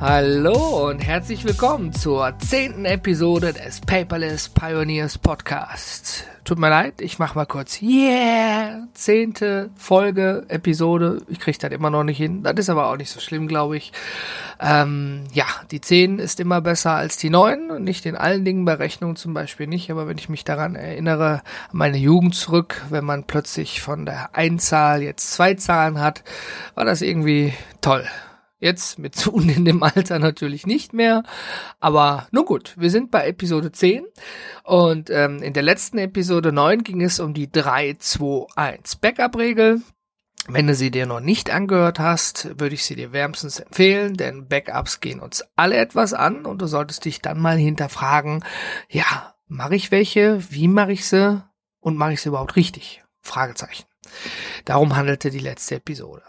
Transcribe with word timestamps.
Hallo 0.00 0.88
und 0.88 1.00
herzlich 1.00 1.44
willkommen 1.44 1.92
zur 1.92 2.32
zehnten 2.38 2.86
Episode 2.86 3.52
des 3.52 3.82
Paperless 3.82 4.48
Pioneers 4.48 5.18
Podcast. 5.18 6.24
Tut 6.42 6.58
mir 6.58 6.70
leid, 6.70 7.02
ich 7.02 7.18
mach 7.18 7.34
mal 7.34 7.44
kurz. 7.44 7.82
Yeah! 7.82 8.88
Zehnte 8.94 9.68
Folge, 9.76 10.46
Episode. 10.48 11.20
Ich 11.28 11.38
krieg 11.38 11.58
das 11.58 11.70
immer 11.70 11.90
noch 11.90 12.02
nicht 12.02 12.16
hin. 12.16 12.42
Das 12.42 12.54
ist 12.56 12.70
aber 12.70 12.86
auch 12.90 12.96
nicht 12.96 13.10
so 13.10 13.20
schlimm, 13.20 13.46
glaube 13.46 13.76
ich. 13.76 13.92
Ähm, 14.58 15.24
ja, 15.34 15.44
die 15.70 15.82
zehn 15.82 16.18
ist 16.18 16.40
immer 16.40 16.62
besser 16.62 16.92
als 16.92 17.18
die 17.18 17.28
neun. 17.28 17.84
Nicht 17.84 18.06
in 18.06 18.16
allen 18.16 18.46
Dingen, 18.46 18.64
bei 18.64 18.72
Rechnungen 18.72 19.16
zum 19.16 19.34
Beispiel 19.34 19.66
nicht. 19.66 19.90
Aber 19.90 20.08
wenn 20.08 20.16
ich 20.16 20.30
mich 20.30 20.44
daran 20.44 20.76
erinnere, 20.76 21.42
meine 21.72 21.98
Jugend 21.98 22.34
zurück, 22.34 22.80
wenn 22.88 23.04
man 23.04 23.24
plötzlich 23.24 23.82
von 23.82 24.06
der 24.06 24.34
Einzahl 24.34 25.02
jetzt 25.02 25.30
zwei 25.30 25.52
Zahlen 25.54 26.00
hat, 26.00 26.24
war 26.74 26.86
das 26.86 27.02
irgendwie 27.02 27.52
toll. 27.82 28.08
Jetzt 28.60 28.98
mit 28.98 29.16
zunehmendem 29.16 29.82
Alter 29.82 30.18
natürlich 30.18 30.66
nicht 30.66 30.92
mehr. 30.92 31.24
Aber 31.80 32.28
nun 32.30 32.44
gut, 32.44 32.74
wir 32.76 32.90
sind 32.90 33.10
bei 33.10 33.26
Episode 33.26 33.72
10 33.72 34.04
und 34.62 35.10
ähm, 35.10 35.42
in 35.42 35.54
der 35.54 35.62
letzten 35.62 35.98
Episode 35.98 36.52
9 36.52 36.84
ging 36.84 37.02
es 37.02 37.18
um 37.18 37.34
die 37.34 37.48
3-2-1 37.48 39.00
Backup-Regel. 39.00 39.80
Wenn 40.48 40.66
du 40.66 40.74
sie 40.74 40.90
dir 40.90 41.06
noch 41.06 41.20
nicht 41.20 41.50
angehört 41.50 41.98
hast, 41.98 42.58
würde 42.58 42.74
ich 42.74 42.84
sie 42.84 42.96
dir 42.96 43.12
wärmstens 43.12 43.60
empfehlen, 43.60 44.14
denn 44.14 44.48
Backups 44.48 45.00
gehen 45.00 45.20
uns 45.20 45.44
alle 45.56 45.76
etwas 45.76 46.12
an 46.12 46.44
und 46.46 46.60
du 46.60 46.66
solltest 46.66 47.04
dich 47.04 47.20
dann 47.20 47.40
mal 47.40 47.56
hinterfragen, 47.56 48.44
ja, 48.88 49.34
mache 49.48 49.76
ich 49.76 49.90
welche, 49.90 50.40
wie 50.50 50.68
mache 50.68 50.92
ich 50.92 51.06
sie 51.06 51.42
und 51.80 51.96
mache 51.96 52.14
ich 52.14 52.22
sie 52.22 52.30
überhaupt 52.30 52.56
richtig? 52.56 53.02
Fragezeichen. 53.20 53.84
Darum 54.64 54.96
handelte 54.96 55.30
die 55.30 55.38
letzte 55.38 55.76
Episode. 55.76 56.22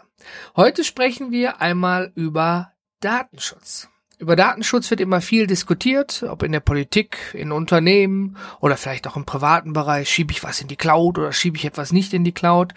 Heute 0.56 0.84
sprechen 0.84 1.30
wir 1.30 1.60
einmal 1.60 2.12
über 2.14 2.72
Datenschutz. 3.00 3.88
Über 4.18 4.36
Datenschutz 4.36 4.88
wird 4.90 5.00
immer 5.00 5.20
viel 5.20 5.48
diskutiert, 5.48 6.22
ob 6.28 6.44
in 6.44 6.52
der 6.52 6.60
Politik, 6.60 7.18
in 7.32 7.50
Unternehmen 7.50 8.36
oder 8.60 8.76
vielleicht 8.76 9.08
auch 9.08 9.16
im 9.16 9.24
privaten 9.24 9.72
Bereich. 9.72 10.08
Schiebe 10.08 10.30
ich 10.30 10.44
was 10.44 10.60
in 10.60 10.68
die 10.68 10.76
Cloud 10.76 11.18
oder 11.18 11.32
schiebe 11.32 11.56
ich 11.56 11.64
etwas 11.64 11.92
nicht 11.92 12.12
in 12.12 12.22
die 12.22 12.30
Cloud? 12.30 12.72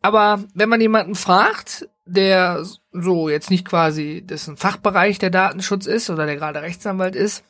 Aber 0.00 0.42
wenn 0.54 0.68
man 0.68 0.80
jemanden 0.80 1.14
fragt, 1.14 1.88
der 2.04 2.66
so 2.90 3.28
jetzt 3.28 3.50
nicht 3.50 3.64
quasi 3.64 4.22
dessen 4.24 4.56
Fachbereich 4.56 5.20
der 5.20 5.30
Datenschutz 5.30 5.86
ist 5.86 6.10
oder 6.10 6.26
der 6.26 6.34
gerade 6.34 6.62
Rechtsanwalt 6.62 7.14
ist, 7.14 7.44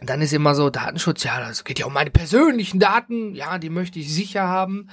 dann 0.00 0.22
ist 0.22 0.32
immer 0.32 0.54
so 0.54 0.70
Datenschutz, 0.70 1.24
ja, 1.24 1.40
das 1.40 1.64
geht 1.64 1.80
ja 1.80 1.86
um 1.86 1.92
meine 1.92 2.10
persönlichen 2.10 2.78
Daten, 2.78 3.34
ja, 3.34 3.58
die 3.58 3.70
möchte 3.70 3.98
ich 3.98 4.14
sicher 4.14 4.46
haben. 4.46 4.88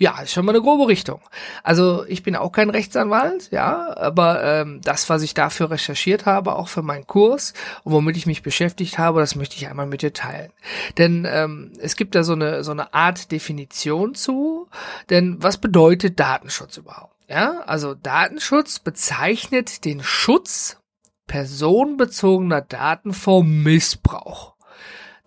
Ja, 0.00 0.18
ist 0.22 0.32
schon 0.32 0.46
mal 0.46 0.52
eine 0.52 0.62
grobe 0.62 0.88
Richtung. 0.88 1.20
Also 1.62 2.06
ich 2.06 2.22
bin 2.22 2.34
auch 2.34 2.52
kein 2.52 2.70
Rechtsanwalt, 2.70 3.50
ja, 3.50 3.94
aber 3.98 4.42
ähm, 4.42 4.80
das, 4.82 5.10
was 5.10 5.20
ich 5.20 5.34
dafür 5.34 5.70
recherchiert 5.70 6.24
habe, 6.24 6.56
auch 6.56 6.68
für 6.68 6.80
meinen 6.80 7.06
Kurs 7.06 7.52
und 7.84 7.92
womit 7.92 8.16
ich 8.16 8.24
mich 8.24 8.42
beschäftigt 8.42 8.96
habe, 8.96 9.20
das 9.20 9.34
möchte 9.34 9.56
ich 9.56 9.68
einmal 9.68 9.84
mit 9.84 10.00
dir 10.00 10.14
teilen. 10.14 10.52
Denn 10.96 11.26
ähm, 11.30 11.74
es 11.78 11.96
gibt 11.96 12.14
da 12.14 12.24
so 12.24 12.32
eine 12.32 12.64
so 12.64 12.70
eine 12.70 12.94
Art 12.94 13.30
Definition 13.30 14.14
zu. 14.14 14.68
Denn 15.10 15.36
was 15.42 15.58
bedeutet 15.58 16.18
Datenschutz 16.18 16.78
überhaupt? 16.78 17.14
Ja, 17.28 17.60
also 17.66 17.92
Datenschutz 17.92 18.78
bezeichnet 18.78 19.84
den 19.84 20.02
Schutz 20.02 20.78
personenbezogener 21.26 22.62
Daten 22.62 23.12
vor 23.12 23.44
Missbrauch. 23.44 24.54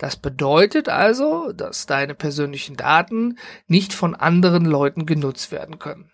Das 0.04 0.18
bedeutet 0.18 0.90
also, 0.90 1.54
dass 1.54 1.86
deine 1.86 2.14
persönlichen 2.14 2.76
Daten 2.76 3.38
nicht 3.68 3.94
von 3.94 4.16
anderen 4.16 4.66
Leuten 4.66 5.06
genutzt 5.06 5.54
werden 5.54 5.80
können. 5.80 6.12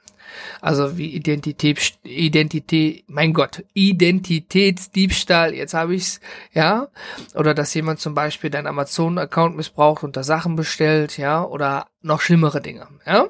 Also 0.62 1.00
wie 1.00 1.08
Identität, 1.08 1.98
Identität, 2.04 3.06
mein 3.08 3.34
Gott, 3.34 3.64
Identitätsdiebstahl, 3.74 5.56
jetzt 5.56 5.74
habe 5.74 5.96
ich's, 5.96 6.20
ja, 6.54 6.90
oder 7.34 7.56
dass 7.56 7.74
jemand 7.74 8.00
zum 8.00 8.14
Beispiel 8.14 8.52
deinen 8.52 8.68
Amazon-Account 8.68 9.56
missbraucht 9.58 10.04
und 10.04 10.16
da 10.16 10.22
Sachen 10.22 10.56
bestellt, 10.56 11.18
ja, 11.18 11.44
oder 11.44 11.88
noch 12.04 12.22
schlimmere 12.22 12.62
Dinge, 12.62 12.88
ja. 13.08 13.30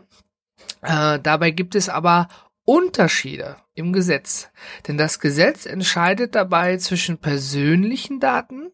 Äh, 0.81 1.22
dabei 1.22 1.52
gibt 1.52 1.75
es 1.75 1.88
aber 1.88 2.28
Unterschiede 2.66 3.56
im 3.75 3.94
Gesetz, 3.94 4.50
denn 4.90 4.98
das 4.98 5.22
Gesetz 5.22 5.66
entscheidet 5.66 6.36
dabei 6.36 6.75
zwischen 6.75 7.18
persönlichen 7.18 8.19
Daten 8.19 8.74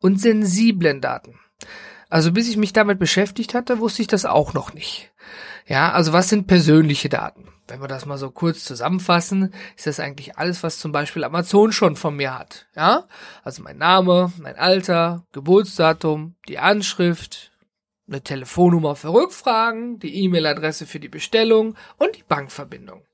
und 0.00 0.20
sensiblen 0.20 1.00
Daten. 1.00 1.38
Also 2.08 2.32
bis 2.32 2.48
ich 2.48 2.56
mich 2.56 2.72
damit 2.72 2.98
beschäftigt 2.98 3.54
hatte, 3.54 3.78
wusste 3.78 4.02
ich 4.02 4.08
das 4.08 4.26
auch 4.26 4.52
noch 4.52 4.74
nicht. 4.74 5.12
Ja, 5.66 5.92
also 5.92 6.12
was 6.12 6.28
sind 6.28 6.48
persönliche 6.48 7.08
Daten? 7.08 7.46
Wenn 7.68 7.80
wir 7.80 7.86
das 7.86 8.04
mal 8.04 8.18
so 8.18 8.32
kurz 8.32 8.64
zusammenfassen, 8.64 9.54
ist 9.76 9.86
das 9.86 10.00
eigentlich 10.00 10.36
alles, 10.36 10.64
was 10.64 10.80
zum 10.80 10.90
Beispiel 10.90 11.22
Amazon 11.22 11.70
schon 11.70 11.94
von 11.94 12.16
mir 12.16 12.36
hat. 12.36 12.66
Ja, 12.74 13.06
also 13.44 13.62
mein 13.62 13.78
Name, 13.78 14.32
mein 14.38 14.56
Alter, 14.56 15.24
Geburtsdatum, 15.30 16.34
die 16.48 16.58
Anschrift, 16.58 17.52
eine 18.08 18.22
Telefonnummer 18.22 18.96
für 18.96 19.12
Rückfragen, 19.12 20.00
die 20.00 20.24
E-Mail-Adresse 20.24 20.84
für 20.86 20.98
die 20.98 21.08
Bestellung 21.08 21.76
und 21.96 22.16
die 22.16 22.24
Bankverbindung. 22.24 23.04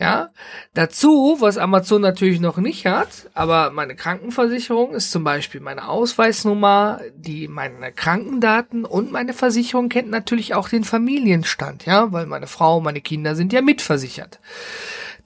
Ja, 0.00 0.30
dazu, 0.72 1.36
was 1.40 1.58
Amazon 1.58 2.00
natürlich 2.00 2.40
noch 2.40 2.56
nicht 2.56 2.86
hat, 2.86 3.28
aber 3.34 3.70
meine 3.70 3.94
Krankenversicherung 3.94 4.94
ist 4.94 5.10
zum 5.10 5.24
Beispiel 5.24 5.60
meine 5.60 5.88
Ausweisnummer, 5.88 7.02
die 7.14 7.48
meine 7.48 7.92
Krankendaten 7.92 8.86
und 8.86 9.12
meine 9.12 9.34
Versicherung 9.34 9.90
kennt 9.90 10.08
natürlich 10.08 10.54
auch 10.54 10.70
den 10.70 10.84
Familienstand, 10.84 11.84
ja, 11.84 12.12
weil 12.12 12.24
meine 12.24 12.46
Frau, 12.46 12.80
meine 12.80 13.02
Kinder 13.02 13.34
sind 13.34 13.52
ja 13.52 13.60
mitversichert. 13.60 14.40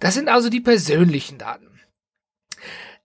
Das 0.01 0.15
sind 0.15 0.29
also 0.29 0.49
die 0.49 0.61
persönlichen 0.61 1.39
Daten. 1.39 1.79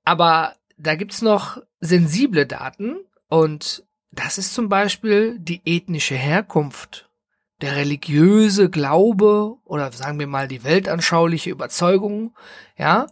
Aber 0.04 0.56
da 0.80 0.96
gibt's 0.96 1.22
noch 1.22 1.62
sensible 1.82 2.48
Daten 2.48 2.96
und 3.28 3.84
das 4.10 4.40
ist 4.40 4.56
zum 4.56 4.70
Beispiel 4.70 5.38
die 5.38 5.62
ethnische 5.66 6.16
Herkunft 6.16 7.09
der 7.62 7.76
religiöse 7.76 8.70
Glaube 8.70 9.56
oder 9.66 9.92
sagen 9.92 10.20
wir 10.20 10.28
mal 10.28 10.48
die 10.48 10.64
weltanschauliche 10.64 11.50
Überzeugung, 11.50 12.34
ja, 12.78 13.08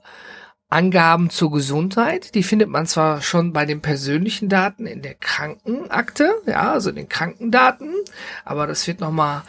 Angaben 0.70 1.30
zur 1.30 1.52
Gesundheit, 1.52 2.36
die 2.36 2.44
findet 2.44 2.68
man 2.68 2.86
zwar 2.88 3.22
schon 3.22 3.54
bei 3.54 3.66
den 3.66 3.82
persönlichen 3.82 4.50
Daten 4.50 4.86
in 4.86 5.02
der 5.02 5.16
Krankenakte, 5.16 6.36
ja, 6.46 6.74
also 6.74 6.90
in 6.90 6.98
den 6.98 7.10
Krankendaten, 7.10 7.94
aber 8.44 8.68
das 8.68 8.86
wird 8.86 9.00
nochmal, 9.00 9.44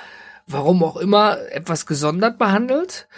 warum 0.47 0.85
auch 0.85 0.97
immer, 0.97 1.39
etwas 1.51 1.87
gesondert 1.87 2.39
behandelt. 2.39 3.09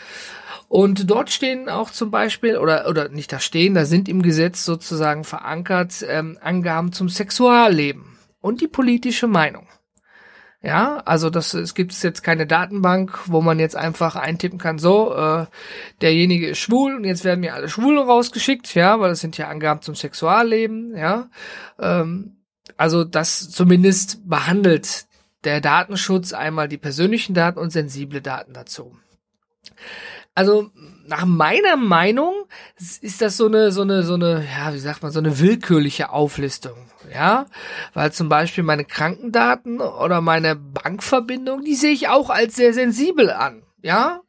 Und 0.68 1.10
dort 1.10 1.30
stehen 1.30 1.68
auch 1.68 1.90
zum 1.90 2.10
Beispiel, 2.10 2.56
oder, 2.56 2.88
oder 2.88 3.08
nicht 3.08 3.32
da 3.32 3.40
stehen, 3.40 3.74
da 3.74 3.84
sind 3.84 4.08
im 4.08 4.22
Gesetz 4.22 4.64
sozusagen 4.64 5.24
verankert 5.24 6.02
ähm, 6.08 6.38
Angaben 6.40 6.92
zum 6.92 7.08
Sexualleben 7.08 8.18
und 8.40 8.60
die 8.60 8.68
politische 8.68 9.26
Meinung. 9.26 9.66
Ja, 10.62 10.98
also 11.06 11.30
das 11.30 11.54
es 11.54 11.74
gibt 11.74 11.94
jetzt 12.02 12.22
keine 12.22 12.46
Datenbank, 12.46 13.18
wo 13.26 13.40
man 13.40 13.58
jetzt 13.58 13.76
einfach 13.76 14.14
eintippen 14.14 14.58
kann, 14.58 14.78
so, 14.78 15.14
äh, 15.14 15.46
derjenige 16.02 16.48
ist 16.50 16.58
schwul 16.58 16.94
und 16.94 17.04
jetzt 17.04 17.24
werden 17.24 17.40
mir 17.40 17.54
alle 17.54 17.70
Schwulen 17.70 17.98
rausgeschickt, 17.98 18.74
ja, 18.74 19.00
weil 19.00 19.08
das 19.08 19.20
sind 19.20 19.38
ja 19.38 19.48
Angaben 19.48 19.80
zum 19.80 19.94
Sexualleben, 19.94 20.94
ja. 20.94 21.30
Ähm, 21.78 22.36
also 22.76 23.04
das 23.04 23.50
zumindest 23.50 24.28
behandelt 24.28 25.06
der 25.44 25.62
Datenschutz 25.62 26.34
einmal 26.34 26.68
die 26.68 26.78
persönlichen 26.78 27.32
Daten 27.32 27.58
und 27.58 27.70
sensible 27.70 28.20
Daten 28.20 28.52
dazu. 28.52 28.94
Also 30.40 30.70
nach 31.06 31.26
meiner 31.26 31.76
Meinung 31.76 32.32
ist 33.02 33.20
das 33.20 33.36
so 33.36 33.44
eine, 33.44 33.72
so 33.72 33.82
eine, 33.82 34.04
so 34.04 34.14
eine, 34.14 34.42
ja, 34.56 34.72
wie 34.72 34.78
sagt 34.78 35.02
man, 35.02 35.12
so 35.12 35.18
eine 35.18 35.38
willkürliche 35.38 36.08
Auflistung. 36.08 36.78
Ja, 37.12 37.44
weil 37.92 38.10
zum 38.12 38.30
Beispiel 38.30 38.64
meine 38.64 38.86
Krankendaten 38.86 39.82
oder 39.82 40.22
meine 40.22 40.56
Bankverbindung, 40.56 41.62
die 41.62 41.74
sehe 41.74 41.92
ich 41.92 42.08
auch 42.08 42.30
als 42.30 42.56
sehr 42.56 42.72
sensibel 42.72 43.30
an. 43.30 43.64
Ja, 43.82 44.22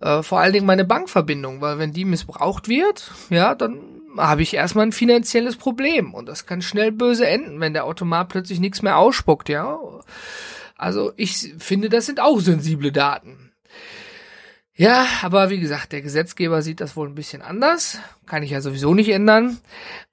äh, 0.00 0.22
vor 0.22 0.40
allen 0.40 0.54
Dingen 0.54 0.64
meine 0.64 0.86
Bankverbindung, 0.86 1.60
weil 1.60 1.78
wenn 1.78 1.92
die 1.92 2.06
missbraucht 2.06 2.66
wird, 2.66 3.10
ja, 3.28 3.54
dann 3.54 3.82
habe 4.16 4.40
ich 4.40 4.54
erstmal 4.54 4.86
ein 4.86 4.92
finanzielles 4.92 5.56
Problem 5.56 6.14
und 6.14 6.30
das 6.30 6.46
kann 6.46 6.62
schnell 6.62 6.92
böse 6.92 7.26
enden, 7.26 7.60
wenn 7.60 7.74
der 7.74 7.84
Automat 7.84 8.30
plötzlich 8.30 8.58
nichts 8.58 8.80
mehr 8.80 8.96
ausspuckt, 8.96 9.50
ja. 9.50 9.78
Also 10.78 11.12
ich 11.16 11.52
finde, 11.58 11.90
das 11.90 12.06
sind 12.06 12.20
auch 12.20 12.40
sensible 12.40 12.90
Daten. 12.90 13.51
Ja, 14.74 15.06
aber 15.20 15.50
wie 15.50 15.60
gesagt, 15.60 15.92
der 15.92 16.00
Gesetzgeber 16.00 16.62
sieht 16.62 16.80
das 16.80 16.96
wohl 16.96 17.06
ein 17.06 17.14
bisschen 17.14 17.42
anders. 17.42 17.98
Kann 18.24 18.42
ich 18.42 18.52
ja 18.52 18.62
sowieso 18.62 18.94
nicht 18.94 19.10
ändern. 19.10 19.58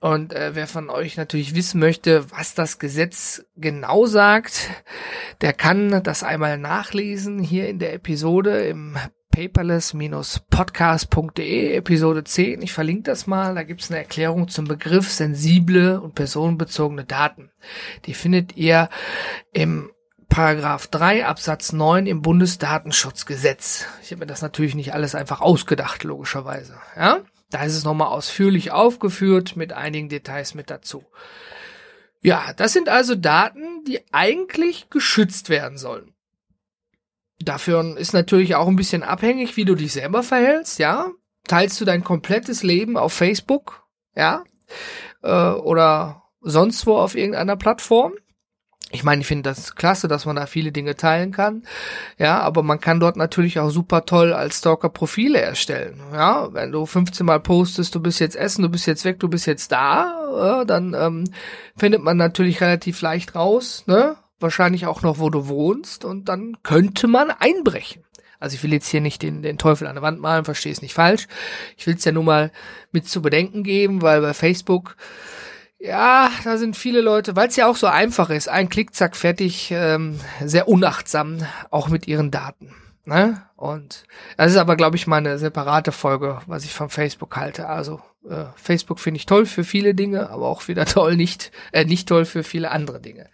Und 0.02 0.34
äh, 0.34 0.54
wer 0.54 0.68
von 0.68 0.90
euch 0.90 1.16
natürlich 1.16 1.56
wissen 1.56 1.80
möchte, 1.80 2.30
was 2.32 2.56
das 2.56 2.78
Gesetz 2.78 3.46
genau 3.56 4.06
sagt, 4.06 4.70
der 5.40 5.54
kann 5.54 6.04
das 6.04 6.24
einmal 6.24 6.58
nachlesen 6.58 7.40
hier 7.40 7.70
in 7.70 7.80
der 7.80 7.94
Episode 7.94 8.66
im 8.66 8.98
paperless-podcast.de, 9.32 11.76
Episode 11.76 12.26
10. 12.26 12.62
Ich 12.62 12.74
verlinke 12.74 13.04
das 13.04 13.28
mal. 13.28 13.56
Da 13.56 13.64
gibt 13.64 13.80
es 13.82 13.90
eine 13.90 14.00
Erklärung 14.00 14.50
zum 14.50 14.66
Begriff 14.66 15.10
sensible 15.10 16.02
und 16.02 16.16
personenbezogene 16.16 17.06
Daten. 17.06 17.50
Die 18.06 18.14
findet 18.14 18.58
ihr 18.58 18.90
im 19.54 19.90
Paragraph 20.30 20.88
3 20.88 21.26
Absatz 21.26 21.74
9 21.74 22.06
im 22.06 22.22
Bundesdatenschutzgesetz. 22.22 23.86
Ich 24.04 24.12
habe 24.12 24.20
mir 24.20 24.28
das 24.28 24.42
natürlich 24.42 24.76
nicht 24.76 24.94
alles 24.94 25.16
einfach 25.16 25.42
ausgedacht, 25.42 26.04
logischerweise. 26.04 26.78
Ja, 26.96 27.22
da 27.50 27.64
ist 27.64 27.76
es 27.76 27.84
nochmal 27.84 28.10
ausführlich 28.10 28.72
aufgeführt 28.72 29.56
mit 29.56 29.74
einigen 29.74 30.08
Details 30.08 30.54
mit 30.54 30.70
dazu. 30.70 31.04
Ja, 32.22 32.54
das 32.56 32.74
sind 32.74 32.90
also 32.90 33.16
Daten, 33.16 33.84
die 33.86 34.02
eigentlich 34.14 34.90
geschützt 34.90 35.50
werden 35.50 35.78
sollen. 35.78 36.14
Dafür 37.42 37.98
ist 37.98 38.14
natürlich 38.14 38.56
auch 38.56 38.68
ein 38.68 38.76
bisschen 38.76 39.04
abhängig, 39.04 39.58
wie 39.58 39.66
du 39.66 39.76
dich 39.76 39.94
selber 39.94 40.24
verhältst, 40.24 40.78
ja. 40.80 41.10
Teilst 41.48 41.80
du 41.82 41.86
dein 41.86 42.04
komplettes 42.04 42.62
Leben 42.64 42.98
auf 42.98 43.14
Facebook, 43.14 43.88
ja, 44.16 44.44
äh, 45.24 45.52
oder 45.52 46.24
sonst 46.42 46.86
wo 46.86 46.98
auf 46.98 47.16
irgendeiner 47.16 47.56
Plattform? 47.56 48.14
Ich 48.92 49.04
meine, 49.04 49.22
ich 49.22 49.28
finde 49.28 49.44
das 49.44 49.76
klasse, 49.76 50.08
dass 50.08 50.26
man 50.26 50.36
da 50.36 50.48
viele 50.48 50.72
Dinge 50.72 50.96
teilen 50.96 51.32
kann. 51.32 51.64
Ja, 52.18 52.40
aber 52.40 52.64
man 52.64 52.80
kann 52.80 53.00
dort 53.00 53.18
natürlich 53.18 53.60
auch 53.60 53.70
super 53.70 54.06
toll 54.06 54.34
als 54.34 54.60
Stalker 54.60 54.90
Profile 54.90 55.40
erstellen. 55.40 56.02
Ja, 56.12 56.52
wenn 56.54 56.72
du 56.72 56.86
15 56.86 57.26
Mal 57.26 57.40
postest, 57.40 57.94
du 57.94 58.00
bist 58.00 58.20
jetzt 58.20 58.36
essen, 58.36 58.64
du 58.64 58.70
bist 58.70 58.88
jetzt 58.88 59.06
weg, 59.06 59.20
du 59.20 59.28
bist 59.28 59.46
jetzt 59.46 59.72
da, 59.72 60.12
ja, 60.38 60.66
dann 60.66 60.96
ähm, 60.96 61.26
findet 61.78 62.02
man 62.02 62.18
natürlich 62.18 62.62
relativ 62.62 63.02
leicht 63.02 63.36
raus, 63.36 63.84
ne? 63.86 64.16
Wahrscheinlich 64.40 64.88
auch 64.88 65.02
noch, 65.02 65.20
wo 65.20 65.30
du 65.30 65.50
wohnst 65.50 66.06
und 66.06 66.30
dann 66.30 66.58
könnte 66.64 67.08
man 67.08 67.30
einbrechen. 67.30 68.04
Also 68.40 68.56
ich 68.56 68.64
will 68.64 68.72
jetzt 68.72 68.88
hier 68.88 69.02
nicht 69.02 69.22
den, 69.22 69.42
den 69.42 69.58
Teufel 69.58 69.86
an 69.86 69.96
der 69.96 70.02
Wand 70.02 70.22
malen, 70.22 70.46
verstehe 70.46 70.72
es 70.72 70.82
nicht 70.82 70.94
falsch. 70.94 71.28
Ich 71.78 71.86
will 71.88 71.96
es 71.96 72.06
ja 72.06 72.14
nur 72.14 72.24
mal 72.24 72.52
mit 72.92 73.08
zu 73.08 73.22
bedenken 73.22 73.64
geben, 73.64 74.02
weil 74.02 74.22
bei 74.22 74.34
Facebook 74.34 74.96
ja, 75.80 76.30
da 76.44 76.58
sind 76.58 76.76
viele 76.76 77.02
Leute, 77.02 77.36
weil 77.36 77.48
es 77.48 77.56
ja 77.56 77.68
auch 77.68 77.78
so 77.78 77.88
einfach 77.88 78.30
ist, 78.30 78.50
ein 78.50 78.70
Klick, 78.70 78.94
zack, 78.94 79.16
fertig, 79.16 79.72
ähm, 79.72 80.20
sehr 80.44 80.68
unachtsam, 80.68 81.40
auch 81.72 81.88
mit 81.88 82.08
ihren 82.08 82.32
Daten. 82.32 82.74
Ne? 83.06 83.42
Und 83.56 84.04
das 84.38 84.52
ist 84.52 84.58
aber, 84.58 84.76
glaube 84.76 84.98
ich, 84.98 85.08
mal 85.08 85.18
eine 85.18 85.38
separate 85.38 85.92
Folge, 85.92 86.40
was 86.48 86.66
ich 86.66 86.74
von 86.74 86.90
Facebook 86.90 87.38
halte. 87.38 87.68
Also 87.68 88.02
äh, 88.30 88.46
Facebook 88.56 89.00
finde 89.00 89.18
ich 89.18 89.26
toll 89.26 89.46
für 89.46 89.64
viele 89.64 89.96
Dinge, 89.96 90.30
aber 90.30 90.48
auch 90.48 90.68
wieder 90.68 90.86
toll 90.86 91.16
nicht, 91.16 91.52
äh, 91.72 91.86
nicht 91.86 92.08
toll 92.08 92.26
für 92.26 92.44
viele 92.44 92.72
andere 92.72 93.00
Dinge. 93.00 93.30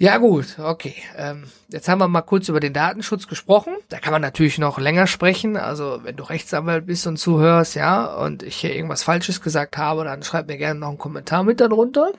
Ja 0.00 0.16
gut, 0.16 0.58
okay. 0.58 0.94
Ähm, 1.14 1.44
jetzt 1.68 1.86
haben 1.86 1.98
wir 1.98 2.08
mal 2.08 2.22
kurz 2.22 2.48
über 2.48 2.58
den 2.58 2.72
Datenschutz 2.72 3.26
gesprochen. 3.26 3.74
Da 3.90 3.98
kann 3.98 4.14
man 4.14 4.22
natürlich 4.22 4.56
noch 4.56 4.78
länger 4.78 5.06
sprechen. 5.06 5.58
Also 5.58 6.00
wenn 6.04 6.16
du 6.16 6.22
Rechtsanwalt 6.24 6.86
bist 6.86 7.06
und 7.06 7.18
zuhörst, 7.18 7.74
ja, 7.74 8.06
und 8.06 8.42
ich 8.42 8.56
hier 8.56 8.74
irgendwas 8.74 9.02
Falsches 9.02 9.42
gesagt 9.42 9.76
habe, 9.76 10.04
dann 10.04 10.22
schreib 10.22 10.46
mir 10.46 10.56
gerne 10.56 10.80
noch 10.80 10.88
einen 10.88 10.96
Kommentar 10.96 11.44
mit 11.44 11.60
darunter. 11.60 12.12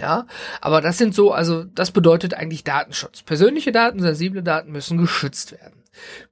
Ja, 0.00 0.26
aber 0.62 0.80
das 0.80 0.96
sind 0.96 1.14
so, 1.14 1.32
also 1.32 1.64
das 1.64 1.90
bedeutet 1.90 2.32
eigentlich 2.32 2.64
Datenschutz. 2.64 3.20
Persönliche 3.20 3.72
Daten, 3.72 4.00
sensible 4.00 4.42
Daten 4.42 4.72
müssen 4.72 4.96
geschützt 4.96 5.52
werden. 5.52 5.82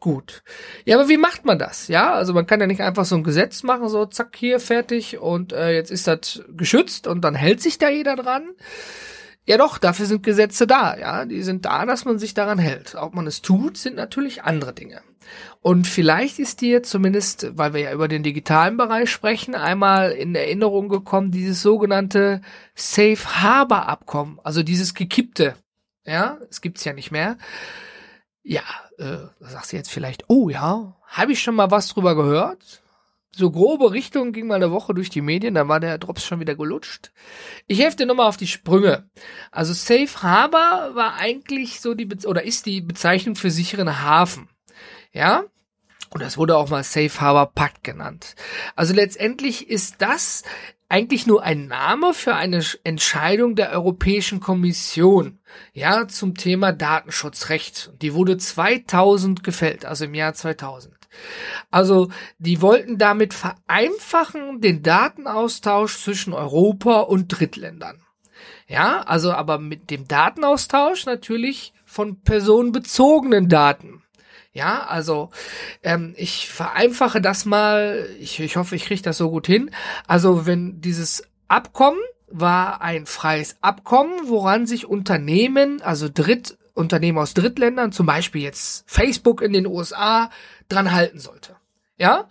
Gut. 0.00 0.42
Ja, 0.86 0.96
aber 0.96 1.10
wie 1.10 1.18
macht 1.18 1.44
man 1.44 1.58
das? 1.58 1.88
Ja, 1.88 2.14
also 2.14 2.32
man 2.32 2.46
kann 2.46 2.60
ja 2.60 2.66
nicht 2.66 2.80
einfach 2.80 3.04
so 3.04 3.16
ein 3.16 3.22
Gesetz 3.22 3.64
machen, 3.64 3.90
so 3.90 4.06
zack, 4.06 4.34
hier 4.34 4.60
fertig 4.60 5.18
und 5.18 5.52
äh, 5.52 5.74
jetzt 5.74 5.90
ist 5.90 6.06
das 6.06 6.42
geschützt 6.56 7.06
und 7.06 7.20
dann 7.20 7.34
hält 7.34 7.60
sich 7.60 7.76
da 7.76 7.90
jeder 7.90 8.16
dran. 8.16 8.48
Ja 9.46 9.58
doch, 9.58 9.76
dafür 9.76 10.06
sind 10.06 10.22
Gesetze 10.22 10.66
da, 10.66 10.96
ja. 10.96 11.24
Die 11.26 11.42
sind 11.42 11.66
da, 11.66 11.84
dass 11.84 12.04
man 12.04 12.18
sich 12.18 12.34
daran 12.34 12.58
hält. 12.58 12.94
Ob 12.94 13.14
man 13.14 13.26
es 13.26 13.42
tut, 13.42 13.76
sind 13.76 13.96
natürlich 13.96 14.42
andere 14.42 14.72
Dinge. 14.72 15.02
Und 15.60 15.86
vielleicht 15.86 16.38
ist 16.38 16.60
dir 16.60 16.82
zumindest, 16.82 17.56
weil 17.56 17.72
wir 17.74 17.80
ja 17.80 17.92
über 17.92 18.08
den 18.08 18.22
digitalen 18.22 18.76
Bereich 18.76 19.10
sprechen, 19.10 19.54
einmal 19.54 20.12
in 20.12 20.34
Erinnerung 20.34 20.88
gekommen, 20.88 21.30
dieses 21.30 21.62
sogenannte 21.62 22.42
Safe 22.74 23.42
Harbor 23.42 23.88
Abkommen, 23.88 24.38
also 24.44 24.62
dieses 24.62 24.94
gekippte. 24.94 25.54
Ja, 26.04 26.38
es 26.50 26.60
gibt's 26.60 26.84
ja 26.84 26.92
nicht 26.92 27.10
mehr. 27.10 27.38
Ja, 28.42 28.62
äh, 28.98 29.18
sagst 29.40 29.72
du 29.72 29.76
jetzt 29.76 29.90
vielleicht, 29.90 30.24
oh 30.28 30.50
ja, 30.50 30.96
habe 31.06 31.32
ich 31.32 31.42
schon 31.42 31.54
mal 31.54 31.70
was 31.70 31.88
drüber 31.88 32.14
gehört? 32.14 32.82
So 33.36 33.50
grobe 33.50 33.92
Richtung 33.92 34.32
ging 34.32 34.46
mal 34.46 34.56
eine 34.56 34.70
Woche 34.70 34.94
durch 34.94 35.10
die 35.10 35.20
Medien, 35.20 35.54
da 35.54 35.68
war 35.68 35.80
der 35.80 35.98
Drops 35.98 36.24
schon 36.24 36.40
wieder 36.40 36.54
gelutscht. 36.54 37.12
Ich 37.66 37.80
helfe 37.80 37.96
dir 37.96 38.06
nochmal 38.06 38.28
auf 38.28 38.36
die 38.36 38.46
Sprünge. 38.46 39.08
Also 39.50 39.72
Safe 39.72 40.22
Harbor 40.22 40.94
war 40.94 41.16
eigentlich 41.16 41.80
so 41.80 41.94
die, 41.94 42.06
Be 42.06 42.16
oder 42.26 42.44
ist 42.44 42.66
die 42.66 42.80
Bezeichnung 42.80 43.36
für 43.36 43.50
sicheren 43.50 44.02
Hafen. 44.02 44.48
Ja? 45.12 45.44
Und 46.10 46.22
das 46.22 46.38
wurde 46.38 46.56
auch 46.56 46.70
mal 46.70 46.84
Safe 46.84 47.20
Harbor 47.20 47.52
Pakt 47.52 47.82
genannt. 47.82 48.36
Also 48.76 48.94
letztendlich 48.94 49.68
ist 49.68 49.96
das 49.98 50.44
eigentlich 50.88 51.26
nur 51.26 51.42
ein 51.42 51.66
Name 51.66 52.14
für 52.14 52.36
eine 52.36 52.62
Entscheidung 52.84 53.56
der 53.56 53.70
Europäischen 53.70 54.38
Kommission, 54.38 55.40
ja, 55.72 56.06
zum 56.06 56.36
Thema 56.36 56.72
Datenschutzrecht. 56.72 57.92
Die 58.00 58.14
wurde 58.14 58.36
2000 58.36 59.42
gefällt, 59.42 59.86
also 59.86 60.04
im 60.04 60.14
Jahr 60.14 60.34
2000. 60.34 60.94
Also, 61.70 62.08
die 62.38 62.62
wollten 62.62 62.98
damit 62.98 63.34
vereinfachen 63.34 64.60
den 64.60 64.82
Datenaustausch 64.82 65.98
zwischen 66.02 66.32
Europa 66.32 67.00
und 67.00 67.28
Drittländern. 67.28 68.00
Ja, 68.66 69.02
also 69.02 69.32
aber 69.32 69.58
mit 69.58 69.90
dem 69.90 70.08
Datenaustausch 70.08 71.06
natürlich 71.06 71.72
von 71.84 72.20
personenbezogenen 72.22 73.48
Daten. 73.48 74.02
Ja, 74.52 74.86
also 74.86 75.30
ähm, 75.82 76.14
ich 76.16 76.48
vereinfache 76.48 77.20
das 77.20 77.44
mal, 77.44 78.08
ich, 78.20 78.38
ich 78.38 78.56
hoffe, 78.56 78.76
ich 78.76 78.84
kriege 78.84 79.02
das 79.02 79.18
so 79.18 79.30
gut 79.30 79.46
hin. 79.46 79.70
Also 80.06 80.46
wenn 80.46 80.80
dieses 80.80 81.24
Abkommen 81.48 82.00
war 82.28 82.80
ein 82.80 83.06
freies 83.06 83.56
Abkommen, 83.60 84.28
woran 84.28 84.66
sich 84.66 84.86
Unternehmen, 84.86 85.82
also 85.82 86.08
Drittunternehmen 86.74 87.22
aus 87.22 87.34
Drittländern, 87.34 87.92
zum 87.92 88.06
Beispiel 88.06 88.42
jetzt 88.42 88.84
Facebook 88.86 89.42
in 89.42 89.52
den 89.52 89.66
USA, 89.66 90.30
dran 90.68 90.92
halten 90.92 91.18
sollte. 91.18 91.56
Ja? 91.96 92.28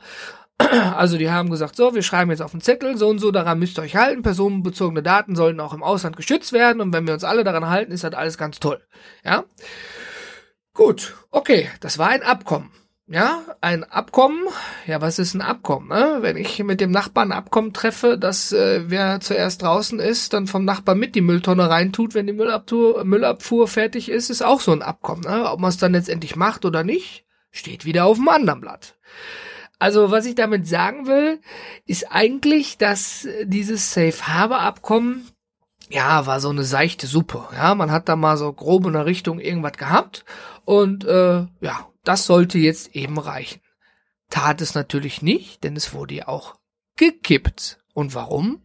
Also 0.96 1.18
die 1.18 1.32
haben 1.32 1.50
gesagt, 1.50 1.76
so, 1.76 1.96
wir 1.96 2.04
schreiben 2.04 2.30
jetzt 2.30 2.42
auf 2.42 2.52
den 2.52 2.62
Zettel, 2.62 2.98
so 2.98 3.10
und 3.10 3.20
so, 3.20 3.32
daran 3.32 3.60
müsst 3.60 3.78
ihr 3.78 3.82
euch 3.82 3.96
halten. 3.96 4.22
Personenbezogene 4.22 5.02
Daten 5.02 5.36
sollen 5.36 5.60
auch 5.60 5.74
im 5.74 5.84
Ausland 5.84 6.16
geschützt 6.16 6.54
werden 6.54 6.80
und 6.80 6.94
wenn 6.94 7.08
wir 7.08 7.14
uns 7.14 7.24
alle 7.24 7.44
daran 7.44 7.68
halten, 7.68 7.92
ist 7.92 8.04
das 8.04 8.14
alles 8.14 8.38
ganz 8.38 8.60
toll. 8.60 8.82
Ja? 9.26 9.46
Gut, 10.74 11.16
okay, 11.32 11.70
das 11.80 11.98
war 11.98 12.10
ein 12.10 12.24
Abkommen. 12.24 12.72
Ja, 13.08 13.44
ein 13.60 13.84
Abkommen. 13.84 14.48
Ja, 14.88 15.02
was 15.02 15.20
ist 15.20 15.34
ein 15.34 15.42
Abkommen? 15.42 15.90
Ne? 15.90 16.20
Wenn 16.22 16.38
ich 16.38 16.64
mit 16.64 16.80
dem 16.80 16.92
Nachbarn 16.92 17.32
ein 17.32 17.38
Abkommen 17.38 17.74
treffe, 17.74 18.18
dass 18.18 18.54
äh, 18.54 18.90
wer 18.90 19.20
zuerst 19.20 19.62
draußen 19.62 20.00
ist, 20.00 20.32
dann 20.32 20.48
vom 20.48 20.64
Nachbarn 20.64 21.00
mit 21.00 21.14
die 21.14 21.22
Mülltonne 21.22 21.70
reintut, 21.70 22.14
wenn 22.14 22.28
die 22.28 22.34
Müllabfuhr, 22.34 23.04
Müllabfuhr 23.04 23.68
fertig 23.68 24.08
ist, 24.10 24.30
ist 24.30 24.42
auch 24.42 24.62
so 24.62 24.72
ein 24.72 24.82
Abkommen. 24.82 25.24
Ne? 25.24 25.50
Ob 25.52 25.60
man 25.60 25.70
es 25.70 25.78
dann 25.78 25.92
letztendlich 25.92 26.38
macht 26.38 26.64
oder 26.64 26.86
nicht, 26.86 27.26
steht 27.52 27.84
wieder 27.84 28.06
auf 28.06 28.18
dem 28.18 28.30
anderen 28.30 28.62
Blatt. 28.62 28.96
Also 29.80 30.12
was 30.12 30.26
ich 30.26 30.36
damit 30.36 30.66
sagen 30.66 31.06
will, 31.06 31.42
ist 31.86 32.10
eigentlich, 32.10 32.78
dass 32.78 33.28
dieses 33.44 33.94
Safe 33.94 34.28
Harbor 34.28 34.62
Abkommen 34.62 35.28
ja, 35.90 36.26
war 36.26 36.40
so 36.40 36.50
eine 36.50 36.64
seichte 36.64 37.06
Suppe. 37.06 37.44
Ja, 37.54 37.76
man 37.76 37.92
hat 37.92 38.08
da 38.08 38.16
mal 38.16 38.38
so 38.38 38.52
grob 38.54 38.86
in 38.86 38.94
der 38.94 39.06
Richtung 39.06 39.40
irgendwas 39.40 39.74
gehabt 39.74 40.24
und 40.64 41.04
äh, 41.04 41.46
ja, 41.60 41.88
das 42.04 42.26
sollte 42.26 42.58
jetzt 42.58 42.96
eben 42.96 43.18
reichen. 43.20 43.62
Tat 44.30 44.62
es 44.62 44.76
natürlich 44.76 45.22
nicht, 45.22 45.64
denn 45.64 45.76
es 45.76 45.94
wurde 45.94 46.16
ja 46.16 46.28
auch 46.28 46.56
gekippt. 46.98 47.80
Und 47.94 48.16
warum? 48.16 48.62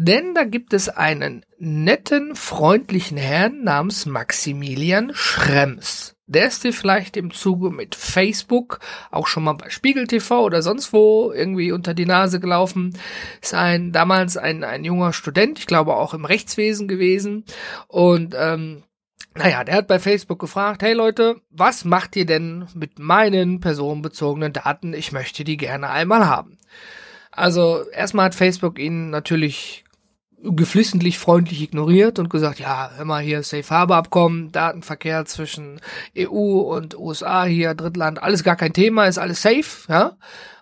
Denn 0.00 0.34
da 0.34 0.44
gibt 0.44 0.74
es 0.74 0.88
einen 0.88 1.44
netten, 1.58 2.36
freundlichen 2.36 3.16
Herrn 3.16 3.64
namens 3.64 4.06
Maximilian 4.06 5.10
Schrems. 5.12 6.14
Der 6.26 6.46
ist 6.46 6.62
dir 6.62 6.72
vielleicht 6.72 7.16
im 7.16 7.32
Zuge 7.32 7.70
mit 7.70 7.94
Facebook 7.94 8.80
auch 9.10 9.26
schon 9.26 9.42
mal 9.42 9.54
bei 9.54 9.70
Spiegel 9.70 10.06
TV 10.06 10.44
oder 10.44 10.62
sonst 10.62 10.92
wo 10.92 11.32
irgendwie 11.32 11.72
unter 11.72 11.94
die 11.94 12.04
Nase 12.04 12.38
gelaufen. 12.38 12.96
Ist 13.42 13.54
ein 13.54 13.90
damals 13.90 14.36
ein, 14.36 14.62
ein 14.62 14.84
junger 14.84 15.14
Student, 15.14 15.58
ich 15.58 15.66
glaube 15.66 15.96
auch 15.96 16.14
im 16.14 16.26
Rechtswesen 16.26 16.86
gewesen. 16.86 17.44
Und 17.88 18.36
ähm, 18.38 18.84
naja, 19.34 19.62
der 19.64 19.76
hat 19.76 19.86
bei 19.86 19.98
Facebook 19.98 20.40
gefragt, 20.40 20.82
hey 20.82 20.94
Leute, 20.94 21.40
was 21.50 21.84
macht 21.84 22.16
ihr 22.16 22.26
denn 22.26 22.66
mit 22.74 22.98
meinen 22.98 23.60
personenbezogenen 23.60 24.52
Daten? 24.52 24.94
Ich 24.94 25.12
möchte 25.12 25.44
die 25.44 25.56
gerne 25.56 25.90
einmal 25.90 26.26
haben. 26.26 26.58
Also 27.30 27.88
erstmal 27.90 28.26
hat 28.26 28.34
Facebook 28.34 28.78
ihn 28.78 29.10
natürlich 29.10 29.84
geflissentlich 30.42 31.18
freundlich 31.18 31.62
ignoriert 31.62 32.18
und 32.18 32.30
gesagt, 32.30 32.60
ja, 32.60 32.90
hör 32.96 33.04
mal 33.04 33.22
hier 33.22 33.42
Safe 33.42 33.68
Harbor 33.68 33.96
Abkommen, 33.96 34.52
Datenverkehr 34.52 35.24
zwischen 35.24 35.80
EU 36.16 36.60
und 36.60 36.96
USA 36.98 37.44
hier, 37.44 37.74
Drittland, 37.74 38.22
alles 38.22 38.44
gar 38.44 38.56
kein 38.56 38.72
Thema, 38.72 39.06
ist 39.06 39.18
alles 39.18 39.42
safe, 39.42 39.86
ja. 39.88 40.16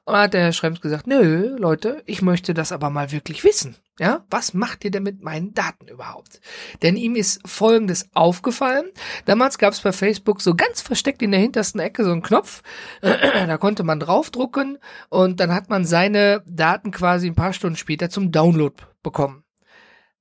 Und 0.04 0.12
dann 0.12 0.22
hat 0.22 0.34
der 0.34 0.42
Herr 0.42 0.52
Schrems 0.52 0.80
gesagt, 0.80 1.08
nö, 1.08 1.56
Leute, 1.58 2.02
ich 2.06 2.22
möchte 2.22 2.54
das 2.54 2.70
aber 2.70 2.90
mal 2.90 3.10
wirklich 3.10 3.42
wissen. 3.42 3.76
Ja, 3.98 4.24
was 4.30 4.54
macht 4.54 4.84
ihr 4.84 4.90
denn 4.90 5.02
mit 5.02 5.22
meinen 5.22 5.52
Daten 5.52 5.88
überhaupt? 5.88 6.40
Denn 6.82 6.96
ihm 6.96 7.16
ist 7.16 7.40
Folgendes 7.48 8.10
aufgefallen. 8.14 8.84
Damals 9.24 9.58
gab 9.58 9.72
es 9.72 9.80
bei 9.80 9.90
Facebook 9.90 10.42
so 10.42 10.54
ganz 10.54 10.80
versteckt 10.82 11.22
in 11.22 11.32
der 11.32 11.40
hintersten 11.40 11.80
Ecke 11.80 12.04
so 12.04 12.12
einen 12.12 12.22
Knopf. 12.22 12.62
da 13.00 13.56
konnte 13.56 13.82
man 13.82 13.98
draufdrucken 13.98 14.78
und 15.08 15.40
dann 15.40 15.52
hat 15.52 15.70
man 15.70 15.84
seine 15.84 16.42
Daten 16.46 16.92
quasi 16.92 17.26
ein 17.26 17.34
paar 17.34 17.52
Stunden 17.54 17.76
später 17.76 18.08
zum 18.08 18.30
Download 18.30 18.74
bekommen. 19.02 19.45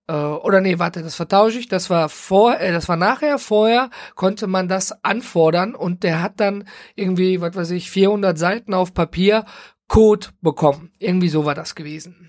Äh, 0.07 0.13
oder 0.13 0.61
nee, 0.61 0.79
warte, 0.79 1.01
das 1.01 1.15
vertausche 1.15 1.59
ich. 1.59 1.67
Das 1.67 1.89
war 1.89 2.09
vor, 2.09 2.59
äh, 2.59 2.71
das 2.71 2.87
war 2.89 2.97
nachher. 2.97 3.39
Vorher 3.39 3.89
konnte 4.15 4.47
man 4.47 4.67
das 4.67 5.03
anfordern 5.03 5.75
und 5.75 6.03
der 6.03 6.21
hat 6.21 6.39
dann 6.39 6.65
irgendwie, 6.95 7.41
was 7.41 7.55
weiß 7.55 7.71
ich, 7.71 7.89
400 7.89 8.37
Seiten 8.37 8.73
auf 8.73 8.93
Papier 8.93 9.45
Code 9.87 10.27
bekommen. 10.41 10.91
Irgendwie 10.97 11.29
so 11.29 11.45
war 11.45 11.55
das 11.55 11.75
gewesen. 11.75 12.25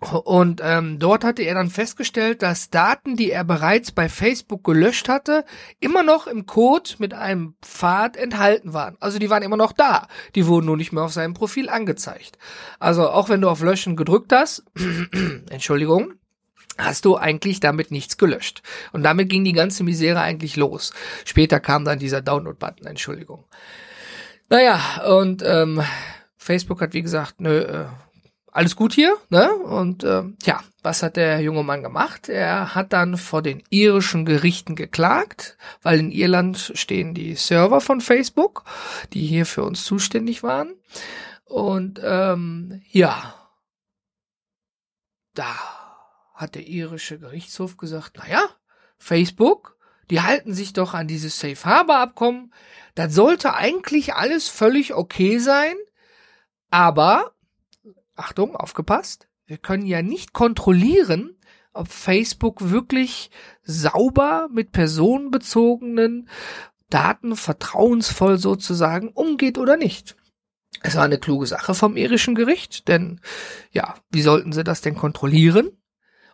Und 0.00 0.60
ähm, 0.62 0.98
dort 0.98 1.24
hatte 1.24 1.42
er 1.42 1.54
dann 1.54 1.70
festgestellt, 1.70 2.42
dass 2.42 2.68
Daten, 2.68 3.16
die 3.16 3.30
er 3.30 3.44
bereits 3.44 3.92
bei 3.92 4.10
Facebook 4.10 4.62
gelöscht 4.62 5.08
hatte, 5.08 5.44
immer 5.80 6.02
noch 6.02 6.26
im 6.26 6.44
Code 6.44 6.90
mit 6.98 7.14
einem 7.14 7.54
Pfad 7.62 8.16
enthalten 8.16 8.74
waren. 8.74 8.96
Also 9.00 9.18
die 9.18 9.30
waren 9.30 9.42
immer 9.42 9.56
noch 9.56 9.72
da. 9.72 10.06
Die 10.34 10.46
wurden 10.46 10.66
nur 10.66 10.76
nicht 10.76 10.92
mehr 10.92 11.02
auf 11.02 11.12
seinem 11.12 11.32
Profil 11.32 11.70
angezeigt. 11.70 12.36
Also 12.78 13.08
auch 13.08 13.30
wenn 13.30 13.40
du 13.40 13.48
auf 13.48 13.62
Löschen 13.62 13.96
gedrückt 13.96 14.32
hast, 14.32 14.64
Entschuldigung, 15.50 16.12
hast 16.78 17.04
du 17.04 17.16
eigentlich 17.16 17.60
damit 17.60 17.90
nichts 17.90 18.16
gelöscht. 18.18 18.62
Und 18.92 19.02
damit 19.02 19.28
ging 19.28 19.44
die 19.44 19.52
ganze 19.52 19.84
Misere 19.84 20.20
eigentlich 20.20 20.56
los. 20.56 20.92
Später 21.24 21.60
kam 21.60 21.84
dann 21.84 21.98
dieser 21.98 22.22
Download-Button, 22.22 22.86
Entschuldigung. 22.86 23.44
Naja, 24.48 25.02
und 25.06 25.42
ähm, 25.44 25.82
Facebook 26.36 26.80
hat 26.80 26.94
wie 26.94 27.02
gesagt, 27.02 27.40
nö, 27.40 27.58
äh, 27.58 27.86
alles 28.56 28.74
gut 28.74 28.94
hier, 28.94 29.16
ne? 29.28 29.52
Und 29.54 30.02
äh, 30.02 30.22
ja, 30.44 30.62
was 30.82 31.02
hat 31.02 31.16
der 31.16 31.40
junge 31.40 31.62
Mann 31.62 31.82
gemacht? 31.82 32.28
Er 32.28 32.74
hat 32.74 32.92
dann 32.92 33.18
vor 33.18 33.42
den 33.42 33.62
irischen 33.68 34.24
Gerichten 34.24 34.76
geklagt, 34.76 35.58
weil 35.82 35.98
in 35.98 36.10
Irland 36.10 36.72
stehen 36.74 37.12
die 37.12 37.34
Server 37.34 37.80
von 37.80 38.00
Facebook, 38.00 38.64
die 39.12 39.26
hier 39.26 39.44
für 39.44 39.64
uns 39.64 39.84
zuständig 39.84 40.42
waren. 40.42 40.74
Und 41.44 42.00
ähm, 42.02 42.82
ja, 42.90 43.34
da 45.34 45.54
hat 46.36 46.54
der 46.54 46.66
irische 46.66 47.18
Gerichtshof 47.18 47.76
gesagt, 47.76 48.18
naja, 48.18 48.44
Facebook, 48.98 49.76
die 50.10 50.20
halten 50.20 50.54
sich 50.54 50.72
doch 50.72 50.94
an 50.94 51.08
dieses 51.08 51.40
Safe 51.40 51.64
Harbor 51.64 51.96
Abkommen. 51.96 52.52
Das 52.94 53.14
sollte 53.14 53.54
eigentlich 53.54 54.14
alles 54.14 54.48
völlig 54.48 54.94
okay 54.94 55.38
sein. 55.38 55.74
Aber, 56.70 57.32
Achtung, 58.14 58.54
aufgepasst, 58.54 59.28
wir 59.46 59.58
können 59.58 59.86
ja 59.86 60.02
nicht 60.02 60.32
kontrollieren, 60.32 61.36
ob 61.72 61.88
Facebook 61.88 62.70
wirklich 62.70 63.30
sauber 63.62 64.48
mit 64.52 64.72
personenbezogenen 64.72 66.28
Daten 66.90 67.34
vertrauensvoll 67.34 68.38
sozusagen 68.38 69.08
umgeht 69.08 69.58
oder 69.58 69.76
nicht. 69.76 70.16
Es 70.82 70.94
war 70.96 71.04
eine 71.04 71.18
kluge 71.18 71.46
Sache 71.46 71.74
vom 71.74 71.96
irischen 71.96 72.34
Gericht, 72.34 72.88
denn 72.88 73.20
ja, 73.72 73.94
wie 74.10 74.22
sollten 74.22 74.52
sie 74.52 74.64
das 74.64 74.82
denn 74.82 74.94
kontrollieren? 74.94 75.70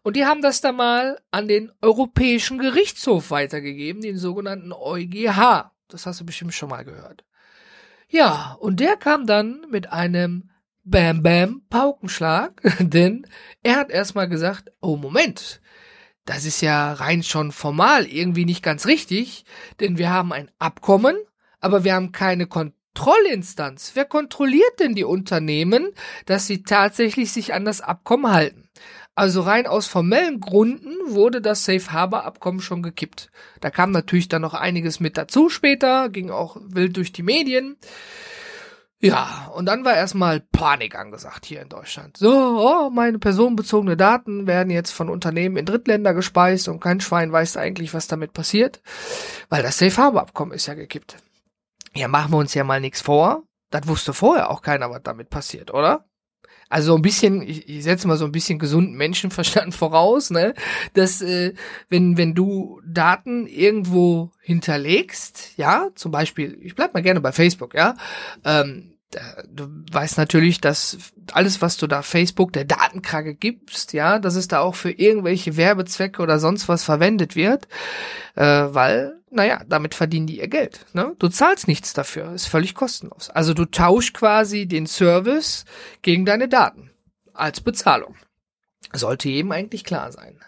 Und 0.03 0.17
die 0.17 0.27
haben 0.27 0.43
das 0.43 0.61
dann 0.61 0.77
mal 0.77 1.21
an 1.31 1.49
den 1.49 1.71
Europäischen 1.81 2.59
Gerichtshof 2.59 3.31
weitergegeben, 3.31 4.03
den 4.03 4.19
sogenannten 4.19 4.73
EuGH. 4.73 5.71
Das 5.89 6.07
hast 6.07 6.21
du 6.21 6.27
bestimmt 6.27 6.55
schon 6.55 6.71
mal 6.71 6.85
gehört. 6.85 7.25
Ja, 8.09 8.57
und 8.61 8.81
der 8.81 8.97
kam 8.97 9.27
dann 9.27 9.67
mit 9.71 9.93
einem 9.93 10.51
Bam 10.85 11.23
Bam 11.23 11.63
Paukenschlag, 11.71 12.61
denn 12.81 13.27
er 13.63 13.77
hat 13.77 13.91
erstmal 13.91 14.29
gesagt, 14.29 14.73
oh 14.81 14.97
Moment, 14.97 15.61
das 16.25 16.45
ist 16.45 16.61
ja 16.61 16.93
rein 16.93 17.23
schon 17.23 17.53
formal 17.53 18.07
irgendwie 18.07 18.45
nicht 18.45 18.63
ganz 18.63 18.87
richtig, 18.87 19.45
denn 19.81 19.99
wir 19.99 20.11
haben 20.11 20.33
ein 20.33 20.51
Abkommen, 20.59 21.17
aber 21.61 21.85
wir 21.85 21.95
haben 21.95 22.13
keine 22.13 22.47
Kontrollinstanz. 22.47 23.93
Wer 23.95 24.05
kontrolliert 24.05 24.81
denn 24.81 24.95
die 24.95 25.05
Unternehmen, 25.05 25.93
dass 26.27 26.47
sie 26.47 26.65
tatsächlich 26.65 27.33
sich 27.33 27.55
an 27.55 27.65
das 27.65 27.81
Abkommen 27.81 28.33
halten? 28.33 28.69
Also 29.15 29.43
rein 29.43 29.67
aus 29.67 29.87
formellen 29.87 30.41
Gründen 30.41 30.95
wurde 31.07 31.43
das 31.43 31.65
Safe 31.65 31.93
Harbor 31.93 32.25
Abkommen 32.25 32.61
schon 32.61 32.83
gekippt. 32.83 33.31
Da 33.61 33.71
kam 33.71 33.91
natürlich 33.91 34.29
dann 34.29 34.43
noch 34.43 34.55
einiges 34.55 35.01
mit 35.01 35.19
dazu 35.19 35.51
später, 35.51 36.09
ging 36.09 36.31
auch 36.31 36.57
wild 36.63 36.97
durch 36.97 37.13
die 37.13 37.23
Medien. 37.23 37.77
Ja, 39.05 39.51
und 39.55 39.67
dann 39.67 39.85
war 39.85 39.97
erstmal 39.97 40.41
Panik 40.41 40.95
angesagt 40.95 41.45
hier 41.45 41.61
in 41.61 41.69
Deutschland. 41.69 42.17
So, 42.17 42.31
oh, 42.31 42.89
meine 42.89 43.19
personenbezogene 43.19 43.97
Daten 43.97 44.47
werden 44.47 44.71
jetzt 44.71 44.93
von 44.93 45.11
Unternehmen 45.11 45.57
in 45.57 45.67
Drittländer 45.67 46.15
gespeist 46.15 46.69
und 46.69 46.81
kein 46.81 47.01
Schwein 47.01 47.33
weiß 47.33 47.57
eigentlich, 47.57 47.95
was 47.95 48.07
damit 48.07 48.33
passiert, 48.33 48.81
weil 49.49 49.63
das 49.63 49.79
Safe 49.79 49.97
Harbor 49.97 50.23
Abkommen 50.23 50.53
ist 50.53 50.67
ja 50.67 50.75
gekippt. 50.75 51.17
Ja, 51.95 52.07
machen 52.07 52.33
wir 52.33 52.39
uns 52.39 52.55
ja 52.55 52.63
mal 52.63 52.81
nichts 52.81 53.01
vor. 53.01 53.43
Das 53.71 53.89
wusste 53.89 54.15
vorher 54.15 54.51
auch 54.51 54.63
keiner, 54.63 54.89
was 54.91 55.03
damit 55.03 55.31
passiert, 55.31 55.75
oder? 55.75 56.05
Also 56.73 56.97
ein 56.97 57.03
bisschen, 57.03 57.43
ich, 57.43 57.69
ich 57.69 57.85
setze 57.85 58.09
mal 58.09 58.17
so 58.17 58.25
ein 58.25 58.33
bisschen 58.33 58.59
gesunden 58.59 58.97
Menschenverstand 58.97 59.75
voraus, 59.75 60.31
ne? 60.31 60.55
Dass 60.95 61.21
äh, 61.21 61.53
wenn 61.91 62.17
wenn 62.17 62.35
du 62.35 62.81
Daten 62.87 63.47
irgendwo 63.47 64.31
hinterlegst, 64.41 65.59
ja, 65.59 65.89
zum 65.95 66.13
Beispiel, 66.13 66.59
ich 66.63 66.75
bleib 66.75 66.95
mal 66.95 67.03
gerne 67.03 67.21
bei 67.21 67.33
Facebook, 67.33 67.75
ja, 67.75 67.95
ähm, 68.45 68.95
du 69.51 69.69
weißt 69.93 70.17
natürlich, 70.17 70.63
dass 70.63 70.97
alles, 71.33 71.61
was 71.61 71.77
du 71.77 71.87
da 71.87 72.01
Facebook 72.01 72.55
der 72.55 72.65
Datenkrake 72.65 73.35
gibst, 73.35 73.93
ja, 73.93 74.19
dass 74.19 74.35
es 74.35 74.49
da 74.49 74.61
auch 74.61 74.75
für 74.75 74.93
irgendwelche 74.93 75.59
Werbezwecke 75.59 76.23
oder 76.23 76.39
sonst 76.39 76.69
was 76.69 76.85
verwendet 76.85 77.37
wird, 77.37 77.69
äh, 78.35 78.45
weil, 78.45 79.21
naja, 79.33 79.63
damit 79.67 79.95
verdienen 79.95 80.27
die 80.27 80.41
ihr 80.41 80.49
Geld. 80.49 80.87
Ne? 80.93 81.15
Du 81.19 81.29
zahlst 81.29 81.67
nichts 81.67 81.95
dafür, 81.95 82.33
ist 82.33 82.47
völlig 82.47 82.75
kostenlos. 82.75 83.31
Also 83.31 83.55
du 83.55 83.65
tauschst 83.65 84.15
quasi 84.15 84.67
den 84.67 84.87
Service 84.87 85.65
gegen 86.03 86.25
deine 86.25 86.49
Daten 86.49 86.91
als 87.33 87.61
Bezahlung. 87.61 88.15
Sollte 88.93 89.31
jedem 89.31 89.53
eigentlich 89.53 89.85
klar 89.85 90.13
sein. 90.13 90.39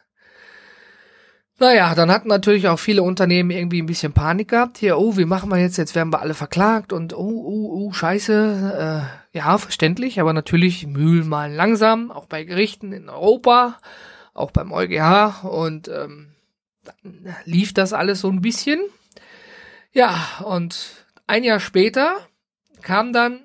Naja, 1.58 1.94
dann 1.94 2.10
hatten 2.10 2.28
natürlich 2.28 2.68
auch 2.68 2.80
viele 2.80 3.02
Unternehmen 3.02 3.50
irgendwie 3.50 3.80
ein 3.80 3.86
bisschen 3.86 4.12
Panik 4.12 4.48
gehabt. 4.48 4.78
Hier, 4.78 4.98
oh, 4.98 5.16
wie 5.16 5.24
machen 5.24 5.50
wir 5.50 5.58
jetzt? 5.58 5.78
Jetzt 5.78 5.94
werden 5.94 6.12
wir 6.12 6.20
alle 6.20 6.34
verklagt 6.34 6.92
und 6.92 7.14
oh, 7.14 7.18
oh, 7.18 7.70
oh, 7.72 7.92
scheiße. 7.92 9.06
Äh, 9.32 9.38
ja, 9.38 9.56
verständlich, 9.58 10.20
aber 10.20 10.32
natürlich 10.32 10.86
Mühlen 10.86 11.28
malen 11.28 11.54
langsam, 11.54 12.10
auch 12.10 12.26
bei 12.26 12.42
Gerichten 12.44 12.92
in 12.92 13.08
Europa, 13.08 13.78
auch 14.34 14.50
beim 14.50 14.72
EuGH 14.72 15.44
und 15.44 15.88
ähm, 15.88 16.33
dann 16.84 17.34
lief 17.44 17.74
das 17.74 17.92
alles 17.92 18.20
so 18.20 18.28
ein 18.28 18.40
bisschen. 18.40 18.80
Ja, 19.92 20.42
und 20.44 21.06
ein 21.26 21.44
Jahr 21.44 21.60
später 21.60 22.28
kam 22.82 23.12
dann 23.12 23.40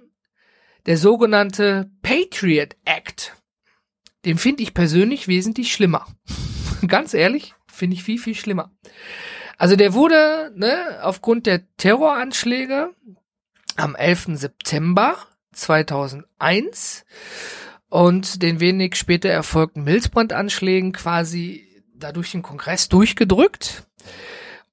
der 0.85 0.97
sogenannte 0.97 1.91
Patriot 2.01 2.75
Act. 2.85 3.35
Den 4.25 4.37
finde 4.37 4.63
ich 4.63 4.73
persönlich 4.73 5.27
wesentlich 5.27 5.71
schlimmer. 5.71 6.05
Ganz 6.87 7.13
ehrlich, 7.13 7.53
Finde 7.79 7.95
ich 7.95 8.03
viel, 8.03 8.19
viel 8.19 8.35
schlimmer. 8.35 8.71
Also 9.57 9.77
der 9.77 9.93
wurde, 9.93 10.51
ne, 10.53 10.99
aufgrund 11.01 11.45
der 11.45 11.61
Terroranschläge 11.77 12.93
am 13.77 13.95
11. 13.95 14.31
September 14.33 15.15
2001 15.53 17.05
und 17.87 18.43
den 18.43 18.59
wenig 18.59 18.95
später 18.95 19.29
erfolgten 19.29 19.85
Milzbrandanschlägen 19.85 20.91
quasi 20.91 21.68
dadurch 21.99 22.31
den 22.31 22.41
Kongress 22.41 22.89
durchgedrückt. 22.89 23.83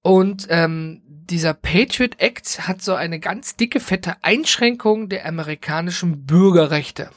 Und 0.03 0.47
ähm, 0.51 1.03
dieser 1.07 1.55
Patriot 1.55 2.21
Act 2.21 2.69
hat 2.69 2.83
so 2.83 2.95
eine 2.95 3.19
ganz 3.19 3.57
dicke, 3.57 3.81
fette 3.81 4.17
Einschränkung 4.23 5.09
der 5.09 5.27
amerikanischen 5.27 6.27
Bürgerrechte. 6.27 7.11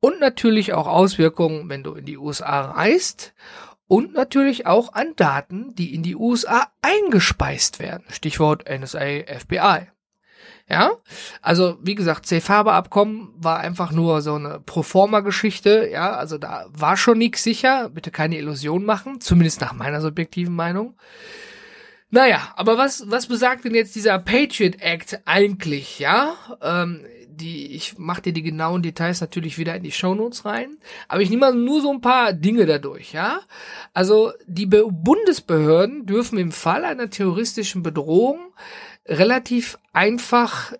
Und 0.00 0.20
natürlich 0.20 0.72
auch 0.72 0.86
Auswirkungen, 0.86 1.68
wenn 1.68 1.82
du 1.82 1.94
in 1.94 2.04
die 2.04 2.18
USA 2.18 2.72
reist 2.72 3.34
und 3.86 4.12
natürlich 4.14 4.66
auch 4.66 4.92
an 4.92 5.14
Daten, 5.16 5.74
die 5.74 5.94
in 5.94 6.02
die 6.02 6.16
USA 6.16 6.68
eingespeist 6.80 7.80
werden. 7.80 8.04
Stichwort 8.10 8.64
NSA, 8.68 9.24
FBI. 9.38 9.88
Ja, 10.70 10.92
also 11.42 11.78
wie 11.82 11.96
gesagt, 11.96 12.26
Safe 12.26 12.48
Harbor 12.48 12.74
Abkommen 12.74 13.34
war 13.36 13.58
einfach 13.58 13.90
nur 13.90 14.22
so 14.22 14.36
eine 14.36 14.60
Proforma-Geschichte. 14.60 15.88
Ja, 15.92 16.12
also 16.12 16.38
da 16.38 16.66
war 16.72 16.96
schon 16.96 17.18
nichts 17.18 17.42
sicher. 17.42 17.88
Bitte 17.88 18.12
keine 18.12 18.38
Illusion 18.38 18.84
machen, 18.84 19.20
zumindest 19.20 19.60
nach 19.60 19.72
meiner 19.72 20.00
subjektiven 20.00 20.54
Meinung. 20.54 20.94
Naja, 22.10 22.52
aber 22.54 22.78
was 22.78 23.04
was 23.10 23.26
besagt 23.26 23.64
denn 23.64 23.74
jetzt 23.74 23.96
dieser 23.96 24.18
Patriot 24.20 24.80
Act 24.80 25.20
eigentlich? 25.24 25.98
Ja, 25.98 26.34
ähm, 26.62 27.04
die, 27.30 27.74
ich 27.74 27.98
mache 27.98 28.22
dir 28.22 28.32
die 28.32 28.42
genauen 28.42 28.82
Details 28.82 29.20
natürlich 29.20 29.58
wieder 29.58 29.74
in 29.74 29.82
die 29.82 29.92
Shownotes 29.92 30.44
rein, 30.44 30.78
aber 31.08 31.20
ich 31.22 31.30
nehme 31.30 31.40
mal 31.40 31.54
nur 31.54 31.80
so 31.80 31.90
ein 31.90 32.00
paar 32.00 32.32
Dinge 32.32 32.66
dadurch, 32.66 33.12
ja. 33.12 33.40
Also 33.92 34.32
die 34.46 34.66
Be 34.66 34.86
Bundesbehörden 34.90 36.06
dürfen 36.06 36.38
im 36.38 36.52
Fall 36.52 36.84
einer 36.84 37.10
terroristischen 37.10 37.82
Bedrohung 37.82 38.52
relativ 39.06 39.78
einfach 39.92 40.72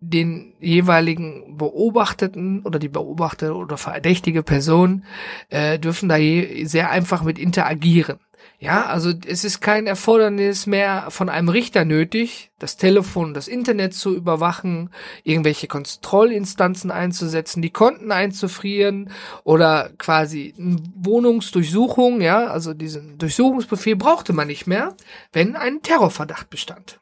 den 0.00 0.54
jeweiligen 0.60 1.56
Beobachteten 1.56 2.62
oder 2.64 2.78
die 2.78 2.88
beobachtete 2.88 3.54
oder 3.54 3.76
verdächtige 3.76 4.42
Person 4.42 5.04
äh, 5.48 5.78
dürfen 5.78 6.08
da 6.08 6.16
je, 6.16 6.64
sehr 6.64 6.90
einfach 6.90 7.22
mit 7.22 7.38
interagieren. 7.38 8.20
Ja, 8.60 8.86
also 8.86 9.12
es 9.24 9.44
ist 9.44 9.60
kein 9.60 9.86
Erfordernis 9.86 10.66
mehr 10.66 11.06
von 11.10 11.28
einem 11.28 11.48
Richter 11.48 11.84
nötig, 11.84 12.50
das 12.58 12.76
Telefon, 12.76 13.32
das 13.32 13.46
Internet 13.46 13.94
zu 13.94 14.12
überwachen, 14.16 14.90
irgendwelche 15.22 15.68
Kontrollinstanzen 15.68 16.90
einzusetzen, 16.90 17.62
die 17.62 17.70
Konten 17.70 18.10
einzufrieren 18.10 19.12
oder 19.44 19.90
quasi 19.96 20.54
Wohnungsdurchsuchung, 20.58 22.20
ja, 22.20 22.48
also 22.48 22.74
diesen 22.74 23.16
Durchsuchungsbefehl 23.18 23.94
brauchte 23.94 24.32
man 24.32 24.48
nicht 24.48 24.66
mehr, 24.66 24.96
wenn 25.32 25.54
ein 25.54 25.82
Terrorverdacht 25.82 26.50
bestand. 26.50 26.98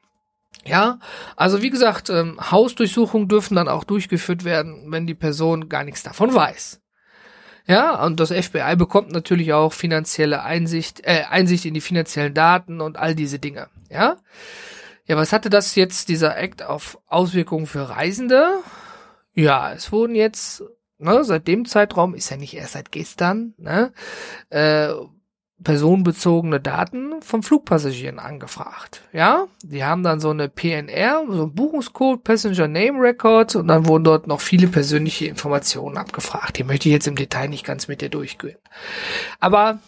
Ja, 0.66 0.98
also 1.36 1.62
wie 1.62 1.70
gesagt, 1.70 2.10
ähm, 2.10 2.38
Hausdurchsuchungen 2.50 3.28
dürfen 3.28 3.54
dann 3.54 3.68
auch 3.68 3.84
durchgeführt 3.84 4.44
werden, 4.44 4.90
wenn 4.90 5.06
die 5.06 5.14
Person 5.14 5.70
gar 5.70 5.84
nichts 5.84 6.02
davon 6.02 6.34
weiß. 6.34 6.80
Ja, 7.66 8.04
und 8.04 8.20
das 8.20 8.30
FBI 8.30 8.76
bekommt 8.76 9.10
natürlich 9.10 9.52
auch 9.52 9.72
finanzielle 9.72 10.42
Einsicht, 10.42 11.00
äh, 11.04 11.24
Einsicht 11.28 11.64
in 11.64 11.74
die 11.74 11.80
finanziellen 11.80 12.32
Daten 12.32 12.80
und 12.80 12.96
all 12.96 13.14
diese 13.14 13.38
Dinge. 13.38 13.68
Ja. 13.90 14.16
Ja, 15.06 15.16
was 15.16 15.32
hatte 15.32 15.50
das 15.50 15.74
jetzt, 15.74 16.08
dieser 16.08 16.36
Act, 16.36 16.62
auf 16.62 16.98
Auswirkungen 17.06 17.66
für 17.66 17.88
Reisende? 17.88 18.60
Ja, 19.34 19.72
es 19.72 19.92
wurden 19.92 20.14
jetzt, 20.14 20.64
ne, 20.98 21.22
seit 21.24 21.46
dem 21.46 21.64
Zeitraum, 21.64 22.14
ist 22.14 22.30
ja 22.30 22.36
nicht 22.36 22.54
erst 22.54 22.72
seit 22.72 22.90
gestern, 22.90 23.54
ne, 23.56 23.92
äh, 24.50 24.88
personenbezogene 25.62 26.60
Daten 26.60 27.22
von 27.22 27.42
Flugpassagieren 27.42 28.18
angefragt. 28.18 29.02
Ja, 29.12 29.46
die 29.62 29.84
haben 29.84 30.02
dann 30.02 30.20
so 30.20 30.30
eine 30.30 30.48
PNR, 30.48 31.24
so 31.30 31.44
ein 31.44 31.54
Buchungscode, 31.54 32.22
Passenger 32.22 32.68
Name 32.68 33.00
Record 33.00 33.56
und 33.56 33.68
dann 33.68 33.86
wurden 33.86 34.04
dort 34.04 34.26
noch 34.26 34.40
viele 34.40 34.68
persönliche 34.68 35.26
Informationen 35.26 35.96
abgefragt. 35.96 36.58
Die 36.58 36.64
möchte 36.64 36.88
ich 36.88 36.92
jetzt 36.92 37.06
im 37.06 37.16
Detail 37.16 37.48
nicht 37.48 37.64
ganz 37.64 37.88
mit 37.88 38.02
dir 38.02 38.10
durchgehen. 38.10 38.58
Aber 39.40 39.78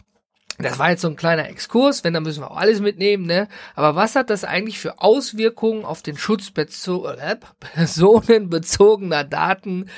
das 0.58 0.78
war 0.78 0.90
jetzt 0.90 1.02
so 1.02 1.08
ein 1.08 1.16
kleiner 1.16 1.48
Exkurs, 1.48 2.02
wenn, 2.02 2.14
dann 2.14 2.24
müssen 2.24 2.42
wir 2.42 2.50
auch 2.50 2.56
alles 2.56 2.80
mitnehmen, 2.80 3.26
ne? 3.26 3.46
Aber 3.76 3.94
was 3.94 4.16
hat 4.16 4.30
das 4.30 4.42
eigentlich 4.42 4.80
für 4.80 5.00
Auswirkungen 5.00 5.84
auf 5.84 6.02
den 6.02 6.16
Schutz 6.16 6.50
äh, 6.56 7.36
personenbezogener 7.60 9.22
Daten 9.22 9.88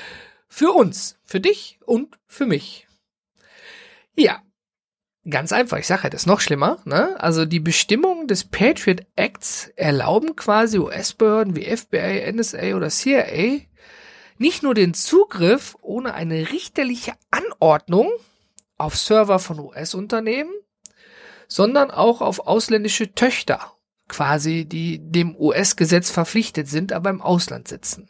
für 0.47 0.71
uns, 0.71 1.17
für 1.23 1.39
dich 1.39 1.79
und 1.85 2.19
für 2.27 2.45
mich? 2.45 2.87
Ja, 4.15 4.41
Ganz 5.29 5.51
einfach, 5.51 5.77
ich 5.77 5.85
sage, 5.85 6.09
das 6.09 6.23
ist 6.23 6.27
noch 6.27 6.41
schlimmer. 6.41 6.79
Ne? 6.85 7.15
Also 7.19 7.45
die 7.45 7.59
Bestimmungen 7.59 8.27
des 8.27 8.43
Patriot 8.43 9.05
Acts 9.15 9.71
erlauben 9.75 10.35
quasi 10.35 10.79
US-Behörden 10.79 11.55
wie 11.55 11.65
FBI, 11.65 12.31
NSA 12.31 12.75
oder 12.75 12.89
CIA 12.89 13.61
nicht 14.39 14.63
nur 14.63 14.73
den 14.73 14.95
Zugriff 14.95 15.77
ohne 15.81 16.15
eine 16.15 16.51
richterliche 16.51 17.13
Anordnung 17.29 18.09
auf 18.79 18.97
Server 18.97 19.37
von 19.37 19.59
US-Unternehmen, 19.59 20.51
sondern 21.47 21.91
auch 21.91 22.21
auf 22.21 22.47
ausländische 22.47 23.13
Töchter, 23.13 23.73
quasi 24.07 24.65
die 24.65 24.97
dem 24.99 25.35
US-Gesetz 25.35 26.09
verpflichtet 26.09 26.67
sind, 26.67 26.91
aber 26.91 27.11
im 27.11 27.21
Ausland 27.21 27.67
sitzen. 27.67 28.09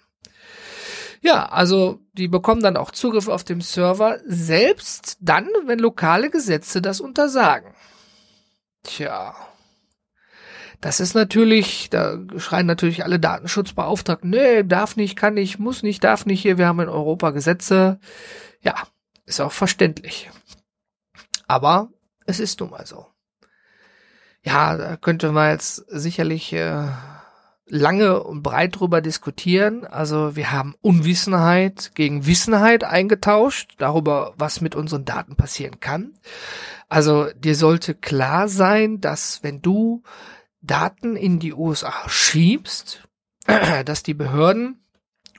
Ja, 1.21 1.45
also 1.45 1.99
die 2.13 2.27
bekommen 2.27 2.63
dann 2.63 2.77
auch 2.77 2.91
Zugriff 2.91 3.27
auf 3.27 3.43
dem 3.43 3.61
Server, 3.61 4.19
selbst 4.25 5.17
dann, 5.21 5.47
wenn 5.65 5.79
lokale 5.79 6.31
Gesetze 6.31 6.81
das 6.81 6.99
untersagen. 6.99 7.73
Tja. 8.83 9.35
Das 10.81 10.99
ist 10.99 11.13
natürlich, 11.13 11.91
da 11.91 12.17
schreien 12.37 12.65
natürlich 12.65 13.03
alle 13.03 13.19
Datenschutzbeauftragten, 13.19 14.31
nee, 14.31 14.63
darf 14.63 14.95
nicht, 14.95 15.15
kann 15.15 15.35
nicht, 15.35 15.59
muss 15.59 15.83
nicht, 15.83 16.03
darf 16.03 16.25
nicht 16.25 16.41
hier, 16.41 16.57
wir 16.57 16.65
haben 16.65 16.79
in 16.79 16.89
Europa 16.89 17.29
Gesetze. 17.29 17.99
Ja, 18.61 18.73
ist 19.25 19.41
auch 19.41 19.51
verständlich. 19.51 20.31
Aber 21.47 21.89
es 22.25 22.39
ist 22.39 22.59
nun 22.59 22.71
mal 22.71 22.87
so. 22.87 23.05
Ja, 24.43 24.75
da 24.75 24.97
könnte 24.97 25.31
man 25.31 25.51
jetzt 25.51 25.75
sicherlich 25.87 26.51
äh, 26.53 26.87
lange 27.71 28.21
und 28.21 28.43
breit 28.43 28.77
drüber 28.79 28.99
diskutieren. 28.99 29.85
Also 29.85 30.35
wir 30.35 30.51
haben 30.51 30.75
Unwissenheit 30.81 31.91
gegen 31.95 32.25
Wissenheit 32.25 32.83
eingetauscht 32.83 33.75
darüber, 33.77 34.33
was 34.37 34.59
mit 34.59 34.75
unseren 34.75 35.05
Daten 35.05 35.37
passieren 35.37 35.79
kann. 35.79 36.13
Also 36.89 37.29
dir 37.33 37.55
sollte 37.55 37.95
klar 37.95 38.49
sein, 38.49 38.99
dass 38.99 39.41
wenn 39.41 39.61
du 39.61 40.03
Daten 40.61 41.15
in 41.15 41.39
die 41.39 41.53
USA 41.53 42.09
schiebst, 42.09 43.07
dass 43.85 44.03
die 44.03 44.15
Behörden 44.15 44.83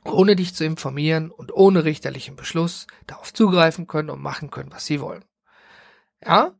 ohne 0.02 0.34
dich 0.34 0.54
zu 0.54 0.64
informieren 0.64 1.30
und 1.30 1.52
ohne 1.54 1.84
richterlichen 1.84 2.34
Beschluss 2.34 2.86
darauf 3.06 3.34
zugreifen 3.34 3.86
können 3.86 4.08
und 4.08 4.22
machen 4.22 4.50
können, 4.50 4.72
was 4.72 4.86
sie 4.86 5.02
wollen. 5.02 5.24
Ja? 6.24 6.54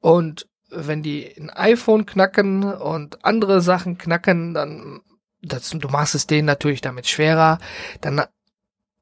Und 0.00 0.48
wenn 0.68 1.02
die 1.02 1.34
ein 1.38 1.48
iPhone 1.48 2.04
knacken 2.04 2.62
und 2.62 3.24
andere 3.24 3.62
Sachen 3.62 3.96
knacken, 3.96 4.52
dann 4.52 5.00
das, 5.46 5.70
du 5.70 5.88
machst 5.88 6.14
es 6.14 6.26
denen 6.26 6.46
natürlich 6.46 6.80
damit 6.80 7.06
schwerer, 7.06 7.58
dann, 8.00 8.22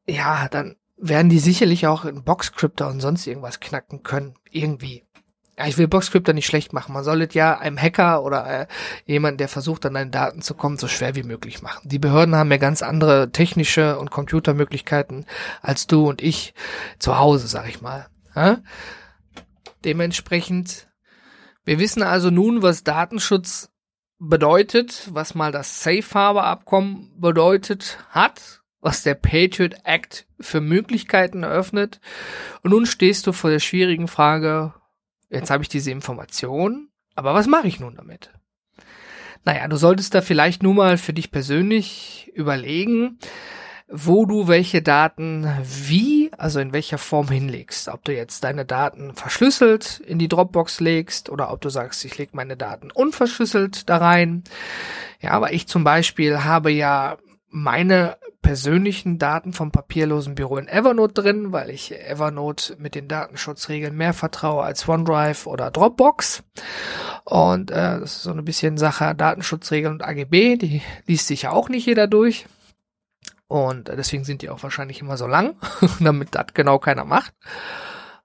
ja, 0.07 0.49
dann 0.49 0.77
werden 0.97 1.29
die 1.29 1.41
sicherlich 1.41 1.87
auch 1.87 2.05
in 2.05 2.23
Boxcryptor 2.23 2.89
und 2.89 3.01
sonst 3.01 3.27
irgendwas 3.27 3.61
knacken 3.61 4.03
können. 4.03 4.35
Irgendwie. 4.51 5.05
Ja, 5.59 5.67
ich 5.67 5.77
will 5.77 5.89
Boxcryptor 5.89 6.33
nicht 6.33 6.47
schlecht 6.47 6.73
machen. 6.73 6.95
Man 6.95 7.05
soll 7.05 7.23
es 7.23 7.35
ja 7.35 7.59
einem 7.59 7.77
Hacker 7.77 8.23
oder 8.23 8.63
äh, 8.63 8.67
jemand, 9.05 9.41
der 9.41 9.49
versucht, 9.49 9.85
an 9.85 9.95
deine 9.95 10.11
Daten 10.11 10.43
zu 10.43 10.55
kommen, 10.55 10.79
so 10.79 10.89
schwer 10.89 11.15
wie 11.15 11.25
möglich 11.25 11.61
machen. 11.61 11.89
Die 11.89 11.99
Behörden 11.99 12.37
haben 12.37 12.51
ja 12.51 12.57
ganz 12.57 12.83
andere 12.83 13.31
technische 13.33 13.99
und 13.99 14.11
Computermöglichkeiten 14.11 15.27
als 15.61 15.87
du 15.87 16.09
und 16.09 16.23
ich 16.23 16.55
zu 16.99 17.19
Hause, 17.19 17.49
sag 17.49 17.69
ich 17.69 17.83
mal. 17.83 18.07
Ja? 18.35 18.59
Dementsprechend, 19.85 20.89
wir 21.65 21.79
wissen 21.81 22.03
also 22.03 22.31
nun, 22.31 22.63
was 22.63 22.85
Datenschutz 22.85 23.72
bedeutet, 24.29 25.09
was 25.13 25.35
mal 25.35 25.51
das 25.51 25.83
Safe 25.83 26.15
Harbor 26.15 26.45
Abkommen 26.45 27.11
bedeutet 27.19 27.99
hat, 28.11 28.63
was 28.81 29.03
der 29.03 29.15
Patriot 29.15 29.75
Act 29.85 30.27
für 30.39 30.61
Möglichkeiten 30.61 31.43
eröffnet. 31.43 32.01
Und 32.63 32.71
nun 32.71 32.87
stehst 32.87 33.27
du 33.27 33.33
vor 33.33 33.51
der 33.51 33.59
schwierigen 33.59 34.07
Frage, 34.07 34.75
jetzt 35.29 35.51
habe 35.51 35.65
ich 35.65 35.69
diese 35.69 35.91
Information, 35.91 36.89
aber 37.17 37.35
was 37.35 37.49
mache 37.49 37.67
ich 37.67 37.81
nun 37.81 37.97
damit? 37.97 38.31
Naja, 39.45 39.67
du 39.67 39.77
solltest 39.77 40.15
da 40.15 40.21
vielleicht 40.21 40.63
nur 40.63 40.75
mal 40.75 40.99
für 40.99 41.13
dich 41.13 41.33
persönlich 41.33 42.31
überlegen, 42.35 43.19
wo 43.89 44.25
du 44.25 44.47
welche 44.47 44.83
Daten 44.83 45.51
wie, 45.65 46.22
also 46.39 46.61
in 46.61 46.73
welcher 46.73 46.99
Form 46.99 47.29
hinlegst. 47.29 47.89
Ob 47.89 48.05
du 48.05 48.15
jetzt 48.15 48.45
deine 48.45 48.65
Daten 48.65 49.15
verschlüsselt 49.15 50.01
in 50.01 50.19
die 50.19 50.29
Dropbox 50.29 50.81
legst 50.81 51.31
oder 51.31 51.53
ob 51.53 51.61
du 51.61 51.69
sagst, 51.69 52.05
ich 52.05 52.17
lege 52.19 52.33
meine 52.35 52.57
Daten 52.57 52.91
unverschlüsselt 52.91 53.89
da 53.89 53.99
rein. 53.99 54.45
Ja, 55.21 55.31
aber 55.33 55.53
ich 55.53 55.67
zum 55.69 55.85
Beispiel 55.85 56.45
habe 56.45 56.71
ja 56.71 57.19
meine 57.51 58.17
persönlichen 58.41 59.19
Daten 59.19 59.53
vom 59.53 59.71
papierlosen 59.71 60.35
Büro 60.35 60.57
in 60.57 60.67
Evernote 60.67 61.15
drin, 61.15 61.53
weil 61.53 61.71
ich 61.71 61.93
Evernote 61.93 62.77
mit 62.79 62.95
den 62.95 63.07
Datenschutzregeln 63.07 63.97
mehr 63.97 64.13
vertraue 64.13 64.65
als 64.65 64.89
OneDrive 64.89 65.47
oder 65.47 65.71
Dropbox. 65.71 66.43
Und 67.25 67.71
äh, 67.71 68.01
das 68.01 68.17
ist 68.17 68.23
so 68.25 68.33
ein 68.33 68.45
bisschen 68.45 68.79
Sache 68.79 69.15
Datenschutzregeln 69.15 69.95
und 69.95 70.03
AGB, 70.03 70.57
die 70.57 70.83
liest 71.07 71.29
sich 71.29 71.43
ja 71.43 71.53
auch 71.53 71.69
nicht 71.69 71.87
jeder 71.87 72.09
durch. 72.09 72.47
Und 73.53 73.89
deswegen 73.89 74.25
sind 74.25 74.41
die 74.41 74.49
auch 74.49 74.63
wahrscheinlich 74.63 75.03
immer 75.03 75.19
so 75.19 75.27
lang, 75.27 75.57
damit 76.01 76.35
das 76.35 76.47
genau 76.55 76.79
keiner 76.79 77.05
macht. 77.05 77.35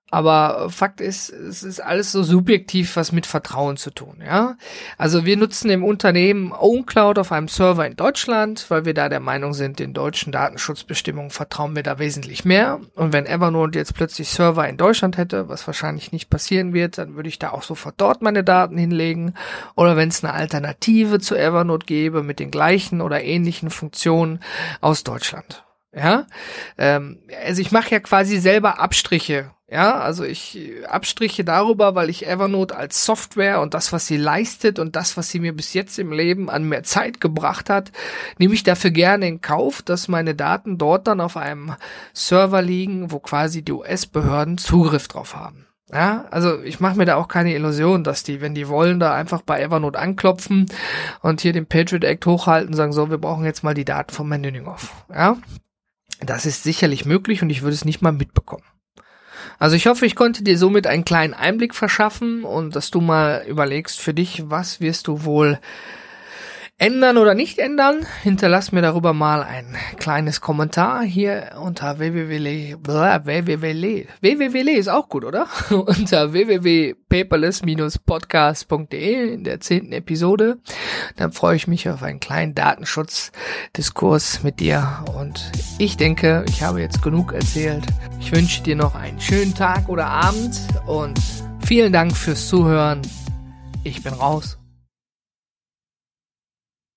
Aber 0.09 0.69
Fakt 0.69 1.01
ist, 1.01 1.29
es 1.29 1.63
ist 1.63 1.81
alles 1.81 2.13
so 2.13 2.23
subjektiv, 2.23 2.95
was 2.95 3.11
mit 3.11 3.25
Vertrauen 3.25 3.75
zu 3.75 3.91
tun, 3.91 4.23
ja. 4.25 4.55
Also 4.97 5.25
wir 5.25 5.35
nutzen 5.35 5.69
im 5.69 5.83
Unternehmen 5.83 6.53
OwnCloud 6.53 7.19
auf 7.19 7.33
einem 7.33 7.49
Server 7.49 7.85
in 7.85 7.97
Deutschland, 7.97 8.65
weil 8.69 8.85
wir 8.85 8.93
da 8.93 9.09
der 9.09 9.19
Meinung 9.19 9.53
sind, 9.53 9.79
den 9.79 9.93
deutschen 9.93 10.31
Datenschutzbestimmungen 10.31 11.29
vertrauen 11.29 11.75
wir 11.75 11.83
da 11.83 11.99
wesentlich 11.99 12.45
mehr. 12.45 12.79
Und 12.95 13.11
wenn 13.11 13.25
Evernote 13.25 13.77
jetzt 13.77 13.95
plötzlich 13.95 14.29
Server 14.29 14.67
in 14.69 14.77
Deutschland 14.77 15.17
hätte, 15.17 15.49
was 15.49 15.67
wahrscheinlich 15.67 16.13
nicht 16.13 16.29
passieren 16.29 16.73
wird, 16.73 16.97
dann 16.97 17.15
würde 17.15 17.27
ich 17.27 17.37
da 17.37 17.49
auch 17.51 17.63
sofort 17.63 17.95
dort 17.97 18.21
meine 18.21 18.45
Daten 18.45 18.77
hinlegen. 18.77 19.33
Oder 19.75 19.97
wenn 19.97 20.07
es 20.07 20.23
eine 20.23 20.33
Alternative 20.33 21.19
zu 21.19 21.35
Evernote 21.35 21.85
gäbe 21.85 22.23
mit 22.23 22.39
den 22.39 22.49
gleichen 22.49 23.01
oder 23.01 23.21
ähnlichen 23.23 23.69
Funktionen 23.69 24.39
aus 24.79 25.03
Deutschland. 25.03 25.65
Ja, 25.93 26.27
ähm, 26.77 27.19
also 27.45 27.61
ich 27.61 27.71
mache 27.71 27.91
ja 27.91 27.99
quasi 27.99 28.37
selber 28.37 28.79
Abstriche 28.79 29.51
Ja, 29.69 29.99
also 29.99 30.23
ich 30.23 30.57
abstriche 30.87 31.43
darüber, 31.43 31.93
weil 31.93 32.09
ich 32.09 32.25
Evernote 32.25 32.73
als 32.73 33.03
Software 33.03 33.59
und 33.59 33.73
das, 33.73 33.91
was 33.91 34.07
sie 34.07 34.15
leistet 34.15 34.79
und 34.79 34.95
das, 34.95 35.17
was 35.17 35.29
sie 35.29 35.41
mir 35.41 35.53
bis 35.53 35.73
jetzt 35.73 35.99
im 35.99 36.13
Leben 36.13 36.49
an 36.49 36.63
mehr 36.63 36.83
Zeit 36.83 37.19
gebracht 37.19 37.69
hat, 37.69 37.91
nehme 38.37 38.53
ich 38.53 38.63
dafür 38.63 38.91
gerne 38.91 39.27
in 39.27 39.41
Kauf, 39.41 39.81
dass 39.81 40.07
meine 40.07 40.35
Daten 40.35 40.77
dort 40.77 41.07
dann 41.07 41.19
auf 41.19 41.35
einem 41.35 41.75
Server 42.13 42.61
liegen, 42.61 43.11
wo 43.11 43.19
quasi 43.19 43.61
die 43.61 43.73
US-Behörden 43.73 44.57
Zugriff 44.57 45.09
drauf 45.09 45.35
haben. 45.35 45.67
Ja, 45.91 46.25
also 46.31 46.61
ich 46.61 46.79
mache 46.79 46.97
mir 46.97 47.05
da 47.05 47.15
auch 47.15 47.27
keine 47.27 47.53
Illusion, 47.53 48.05
dass 48.05 48.23
die, 48.23 48.39
wenn 48.39 48.55
die 48.55 48.69
wollen, 48.69 49.01
da 49.01 49.13
einfach 49.13 49.41
bei 49.41 49.61
Evernote 49.61 49.99
anklopfen 49.99 50.67
und 51.21 51.41
hier 51.41 51.51
den 51.51 51.65
Patriot 51.65 52.05
Act 52.05 52.25
hochhalten, 52.25 52.73
sagen 52.73 52.93
so, 52.93 53.09
wir 53.09 53.17
brauchen 53.17 53.43
jetzt 53.43 53.63
mal 53.63 53.73
die 53.73 53.85
Daten 53.85 54.13
von 54.13 54.29
Menüningoff. 54.29 54.93
Ja, 55.13 55.37
das 56.21 56.45
ist 56.45 56.63
sicherlich 56.63 57.05
möglich 57.05 57.41
und 57.41 57.49
ich 57.49 57.63
würde 57.63 57.75
es 57.75 57.85
nicht 57.85 58.01
mal 58.01 58.13
mitbekommen. 58.13 58.63
Also 59.59 59.75
ich 59.75 59.87
hoffe, 59.87 60.05
ich 60.05 60.15
konnte 60.15 60.43
dir 60.43 60.57
somit 60.57 60.85
einen 60.85 61.05
kleinen 61.05 61.33
Einblick 61.33 61.73
verschaffen 61.73 62.43
und 62.43 62.75
dass 62.75 62.91
du 62.91 63.01
mal 63.01 63.43
überlegst 63.47 63.99
für 63.99 64.13
dich, 64.13 64.43
was 64.49 64.81
wirst 64.81 65.07
du 65.07 65.23
wohl 65.23 65.59
ändern 66.79 67.17
oder 67.17 67.33
nicht 67.33 67.57
ändern, 67.57 68.05
hinterlass 68.21 68.71
mir 68.71 68.83
darüber 68.83 69.13
mal 69.13 69.41
ein 69.41 69.75
kleines 69.97 70.41
Kommentar 70.41 71.03
hier 71.03 71.53
unter 71.59 71.97
www 71.97 72.75
ist 74.77 74.87
auch 74.87 75.09
gut, 75.09 75.25
oder? 75.25 75.47
unter 75.71 76.33
www.paperless-podcast.de 76.33 79.33
in 79.33 79.43
der 79.43 79.59
zehnten 79.59 79.91
Episode. 79.91 80.59
Dann 81.15 81.31
freue 81.31 81.55
ich 81.55 81.67
mich 81.67 81.89
auf 81.89 82.03
einen 82.03 82.19
kleinen 82.19 82.53
Datenschutzdiskurs 82.53 84.43
mit 84.43 84.59
dir 84.59 85.03
und 85.17 85.51
ich 85.79 85.97
denke, 85.97 86.45
ich 86.47 86.61
habe 86.61 86.81
jetzt 86.81 87.01
genug 87.01 87.33
erzählt. 87.33 87.87
Ich 88.19 88.31
wünsche 88.31 88.61
dir 88.61 88.75
noch 88.75 88.93
einen 88.93 89.19
schönen 89.19 89.55
Tag 89.55 89.89
oder 89.89 90.05
Abend 90.05 90.61
und 90.85 91.19
vielen 91.65 91.91
Dank 91.91 92.15
fürs 92.15 92.47
Zuhören. 92.47 93.01
Ich 93.83 94.03
bin 94.03 94.13
raus. 94.13 94.59